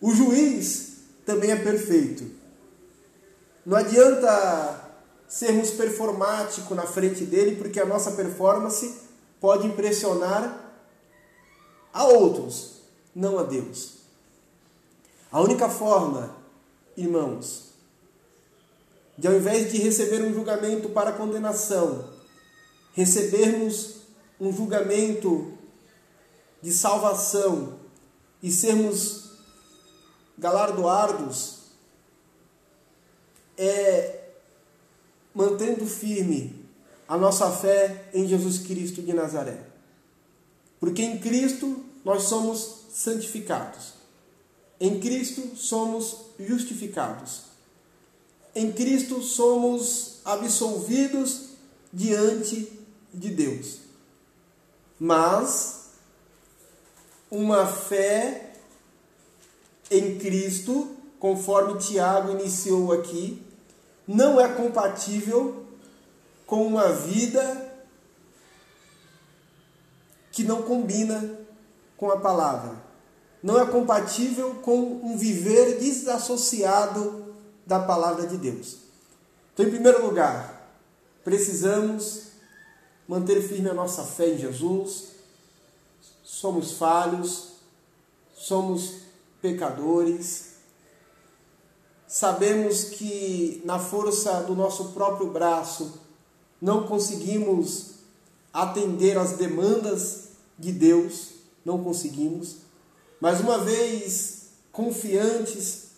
O 0.00 0.14
juiz 0.14 0.98
também 1.26 1.50
é 1.50 1.56
perfeito. 1.56 2.24
Não 3.66 3.76
adianta 3.76 4.80
sermos 5.26 5.70
performáticos 5.70 6.76
na 6.76 6.86
frente 6.86 7.24
dele, 7.24 7.56
porque 7.56 7.80
a 7.80 7.84
nossa 7.84 8.12
performance 8.12 8.94
pode 9.40 9.66
impressionar 9.66 10.72
a 11.92 12.04
outros, 12.04 12.74
não 13.12 13.40
a 13.40 13.42
Deus. 13.42 13.94
A 15.32 15.40
única 15.40 15.68
forma, 15.68 16.36
irmãos, 16.96 17.72
de 19.18 19.26
ao 19.26 19.34
invés 19.34 19.72
de 19.72 19.78
receber 19.78 20.22
um 20.22 20.32
julgamento 20.32 20.90
para 20.90 21.10
condenação, 21.10 22.21
recebermos 22.92 24.02
um 24.40 24.52
julgamento 24.52 25.56
de 26.60 26.72
salvação 26.72 27.78
e 28.42 28.50
sermos 28.50 29.30
galardoados 30.38 31.58
é 33.56 34.30
mantendo 35.34 35.86
firme 35.86 36.66
a 37.06 37.16
nossa 37.16 37.50
fé 37.50 38.08
em 38.12 38.26
Jesus 38.26 38.58
Cristo 38.58 39.02
de 39.02 39.12
Nazaré. 39.12 39.58
Porque 40.80 41.02
em 41.02 41.18
Cristo 41.18 41.84
nós 42.04 42.24
somos 42.24 42.86
santificados. 42.92 43.94
Em 44.80 44.98
Cristo 44.98 45.56
somos 45.56 46.16
justificados. 46.38 47.42
Em 48.54 48.72
Cristo 48.72 49.22
somos 49.22 50.16
absolvidos 50.24 51.50
diante 51.92 52.81
de 53.12 53.30
Deus. 53.30 53.80
Mas 54.98 55.90
uma 57.30 57.66
fé 57.66 58.54
em 59.90 60.18
Cristo, 60.18 60.96
conforme 61.18 61.78
Tiago 61.78 62.32
iniciou 62.32 62.92
aqui, 62.92 63.42
não 64.06 64.40
é 64.40 64.48
compatível 64.48 65.66
com 66.46 66.66
uma 66.66 66.92
vida 66.92 67.72
que 70.30 70.44
não 70.44 70.62
combina 70.62 71.38
com 71.96 72.10
a 72.10 72.18
palavra 72.18 72.92
não 73.42 73.60
é 73.60 73.66
compatível 73.66 74.54
com 74.62 75.00
um 75.02 75.16
viver 75.16 75.78
desassociado 75.78 77.34
da 77.66 77.80
palavra 77.80 78.26
de 78.26 78.36
Deus. 78.36 78.76
Então, 79.52 79.66
em 79.66 79.70
primeiro 79.70 80.06
lugar, 80.06 80.70
precisamos 81.24 82.31
manter 83.12 83.46
firme 83.46 83.68
a 83.68 83.74
nossa 83.74 84.04
fé 84.04 84.30
em 84.30 84.38
Jesus. 84.38 85.08
Somos 86.24 86.72
falhos, 86.72 87.48
somos 88.34 89.02
pecadores. 89.42 90.52
Sabemos 92.08 92.84
que 92.84 93.60
na 93.66 93.78
força 93.78 94.40
do 94.44 94.54
nosso 94.54 94.92
próprio 94.92 95.30
braço 95.30 96.00
não 96.58 96.86
conseguimos 96.86 97.96
atender 98.50 99.18
às 99.18 99.32
demandas 99.32 100.28
de 100.58 100.72
Deus, 100.72 101.32
não 101.66 101.84
conseguimos. 101.84 102.56
Mas 103.20 103.40
uma 103.40 103.58
vez 103.58 104.44
confiantes, 104.72 105.88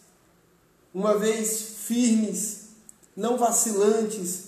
uma 0.93 1.17
vez 1.17 1.77
firmes, 1.87 2.71
não 3.17 3.39
vacilantes, 3.39 4.44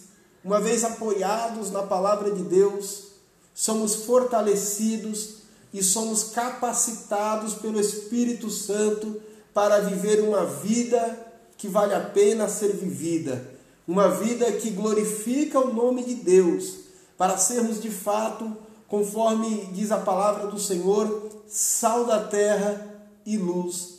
uma 0.46 0.60
vez 0.60 0.84
apoiados 0.84 1.72
na 1.72 1.82
palavra 1.82 2.30
de 2.30 2.44
Deus, 2.44 3.08
somos 3.52 3.96
fortalecidos 4.04 5.38
e 5.74 5.82
somos 5.82 6.22
capacitados 6.22 7.54
pelo 7.54 7.80
Espírito 7.80 8.48
Santo 8.48 9.20
para 9.52 9.80
viver 9.80 10.20
uma 10.20 10.46
vida 10.46 11.34
que 11.56 11.66
vale 11.66 11.94
a 11.94 12.00
pena 12.00 12.48
ser 12.48 12.76
vivida, 12.76 13.44
uma 13.88 14.08
vida 14.08 14.52
que 14.52 14.70
glorifica 14.70 15.58
o 15.58 15.74
nome 15.74 16.04
de 16.04 16.14
Deus, 16.14 16.76
para 17.18 17.36
sermos 17.36 17.82
de 17.82 17.90
fato 17.90 18.56
conforme 18.86 19.66
diz 19.72 19.90
a 19.90 19.98
palavra 19.98 20.46
do 20.46 20.60
Senhor, 20.60 21.42
sal 21.48 22.04
da 22.04 22.22
terra 22.22 22.86
e 23.26 23.36
luz 23.36 23.96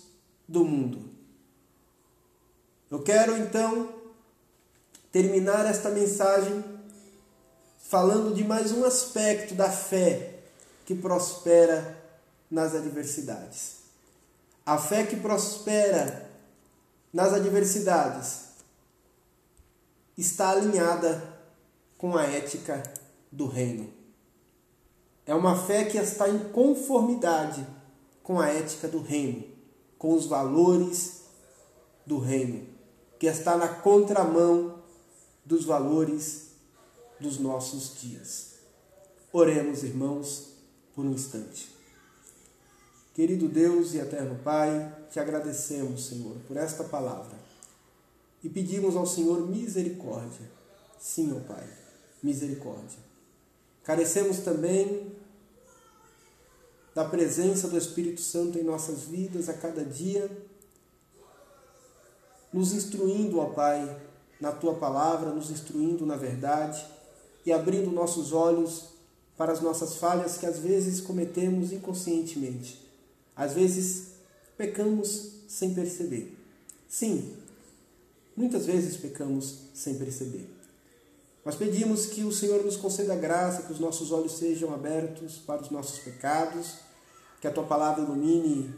do 0.47 0.63
mundo. 0.63 0.99
Eu 2.89 3.01
quero 3.01 3.35
então 3.35 3.96
terminar 5.17 5.65
esta 5.65 5.89
mensagem 5.89 6.63
falando 7.79 8.35
de 8.35 8.43
mais 8.43 8.71
um 8.71 8.85
aspecto 8.85 9.55
da 9.55 9.67
fé 9.67 10.41
que 10.85 10.93
prospera 10.93 11.97
nas 12.51 12.75
adversidades. 12.75 13.77
A 14.63 14.77
fé 14.77 15.07
que 15.07 15.15
prospera 15.15 16.29
nas 17.11 17.33
adversidades 17.33 18.41
está 20.15 20.51
alinhada 20.51 21.23
com 21.97 22.15
a 22.15 22.23
ética 22.25 22.83
do 23.31 23.47
reino. 23.47 23.91
É 25.25 25.33
uma 25.33 25.57
fé 25.65 25.85
que 25.85 25.97
está 25.97 26.29
em 26.29 26.37
conformidade 26.49 27.65
com 28.21 28.39
a 28.39 28.49
ética 28.49 28.87
do 28.87 29.01
reino, 29.01 29.45
com 29.97 30.13
os 30.13 30.27
valores 30.27 31.23
do 32.05 32.19
reino, 32.19 32.67
que 33.17 33.25
está 33.25 33.57
na 33.57 33.67
contramão 33.67 34.76
dos 35.47 35.63
valores 35.63 36.47
dos 37.19 37.39
nossos 37.39 38.01
dias. 38.01 38.55
Oremos, 39.31 39.81
irmãos, 39.83 40.49
por 40.93 41.05
um 41.05 41.13
instante. 41.13 41.69
Querido 43.13 43.47
Deus 43.47 43.93
e 43.93 43.97
eterno 43.97 44.37
Pai, 44.43 44.93
te 45.09 45.19
agradecemos, 45.19 46.07
Senhor, 46.07 46.35
por 46.47 46.57
esta 46.57 46.83
palavra 46.83 47.35
e 48.43 48.49
pedimos 48.49 48.95
ao 48.95 49.05
Senhor 49.05 49.47
misericórdia. 49.47 50.51
Sim, 50.99 51.33
ó 51.35 51.39
Pai, 51.39 51.67
misericórdia. 52.21 52.99
Carecemos 53.83 54.39
também 54.39 55.15
da 56.93 57.05
presença 57.05 57.69
do 57.69 57.77
Espírito 57.77 58.21
Santo 58.21 58.59
em 58.59 58.63
nossas 58.63 59.03
vidas 59.03 59.47
a 59.47 59.53
cada 59.53 59.85
dia, 59.85 60.29
nos 62.51 62.73
instruindo, 62.73 63.39
ó 63.39 63.45
Pai, 63.45 64.06
na 64.39 64.51
tua 64.51 64.75
palavra, 64.75 65.31
nos 65.31 65.49
instruindo 65.49 66.05
na 66.05 66.15
verdade 66.15 66.85
e 67.45 67.51
abrindo 67.51 67.91
nossos 67.91 68.31
olhos 68.31 68.85
para 69.37 69.51
as 69.51 69.61
nossas 69.61 69.95
falhas 69.95 70.37
que 70.37 70.45
às 70.45 70.59
vezes 70.59 70.99
cometemos 70.99 71.71
inconscientemente. 71.71 72.81
Às 73.35 73.53
vezes 73.53 74.07
pecamos 74.57 75.31
sem 75.47 75.73
perceber. 75.73 76.35
Sim, 76.89 77.33
muitas 78.35 78.65
vezes 78.65 78.97
pecamos 78.97 79.59
sem 79.73 79.95
perceber. 79.95 80.49
Nós 81.45 81.55
pedimos 81.55 82.07
que 82.07 82.23
o 82.23 82.31
Senhor 82.31 82.63
nos 82.65 82.75
conceda 82.75 83.15
graça, 83.15 83.63
que 83.63 83.71
os 83.71 83.79
nossos 83.79 84.11
olhos 84.11 84.33
sejam 84.33 84.73
abertos 84.73 85.37
para 85.37 85.61
os 85.61 85.69
nossos 85.69 85.99
pecados, 85.99 86.75
que 87.39 87.47
a 87.47 87.51
tua 87.51 87.63
palavra 87.63 88.03
ilumine 88.03 88.73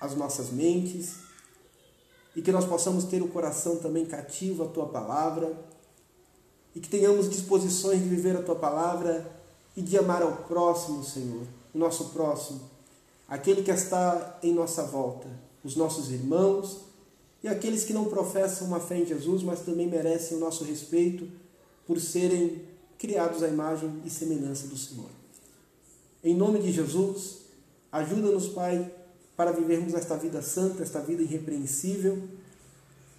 as 0.00 0.14
nossas 0.14 0.50
mentes 0.50 1.25
e 2.36 2.42
que 2.42 2.52
nós 2.52 2.66
possamos 2.66 3.04
ter 3.04 3.22
o 3.22 3.28
coração 3.28 3.76
também 3.76 4.04
cativo 4.04 4.64
à 4.64 4.68
tua 4.68 4.86
palavra 4.86 5.56
e 6.74 6.80
que 6.80 6.88
tenhamos 6.88 7.30
disposições 7.30 7.98
de 8.02 8.06
viver 8.06 8.36
a 8.36 8.42
tua 8.42 8.54
palavra 8.54 9.26
e 9.74 9.80
de 9.80 9.96
amar 9.96 10.22
ao 10.22 10.36
próximo, 10.44 11.02
Senhor, 11.02 11.46
o 11.74 11.78
nosso 11.78 12.10
próximo, 12.10 12.60
aquele 13.26 13.62
que 13.62 13.70
está 13.70 14.38
em 14.42 14.52
nossa 14.52 14.82
volta, 14.82 15.26
os 15.64 15.74
nossos 15.74 16.10
irmãos 16.10 16.82
e 17.42 17.48
aqueles 17.48 17.84
que 17.84 17.94
não 17.94 18.04
professam 18.04 18.66
uma 18.66 18.80
fé 18.80 18.98
em 18.98 19.06
Jesus, 19.06 19.42
mas 19.42 19.60
também 19.60 19.88
merecem 19.88 20.36
o 20.36 20.40
nosso 20.40 20.62
respeito 20.62 21.26
por 21.86 21.98
serem 21.98 22.62
criados 22.98 23.42
à 23.42 23.48
imagem 23.48 24.02
e 24.04 24.10
semelhança 24.10 24.66
do 24.66 24.76
Senhor. 24.76 25.08
Em 26.22 26.34
nome 26.34 26.58
de 26.58 26.70
Jesus, 26.70 27.38
ajuda-nos, 27.90 28.48
Pai, 28.48 28.92
para 29.36 29.52
vivermos 29.52 29.94
esta 29.94 30.16
vida 30.16 30.40
santa, 30.40 30.82
esta 30.82 31.00
vida 31.00 31.22
irrepreensível, 31.22 32.22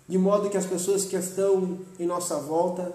de 0.08 0.18
modo 0.18 0.50
que 0.50 0.58
as 0.58 0.66
pessoas 0.66 1.06
que 1.06 1.16
estão 1.16 1.80
em 2.00 2.06
nossa 2.06 2.38
volta 2.38 2.94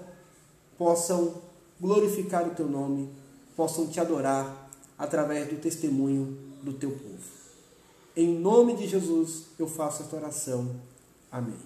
possam 0.77 1.35
glorificar 1.81 2.47
o 2.47 2.55
Teu 2.55 2.68
nome, 2.68 3.11
possam 3.57 3.87
Te 3.87 4.01
adorar 4.01 4.70
através 4.99 5.49
do 5.49 5.61
testemunho 5.61 6.37
do 6.62 6.73
Teu 6.73 6.91
povo. 6.91 7.43
Em 8.16 8.39
nome 8.39 8.77
de 8.77 8.89
Jesus 8.89 9.45
eu 9.59 9.66
faço 9.66 10.03
esta 10.03 10.16
oração. 10.16 10.70
Amém. 11.31 11.57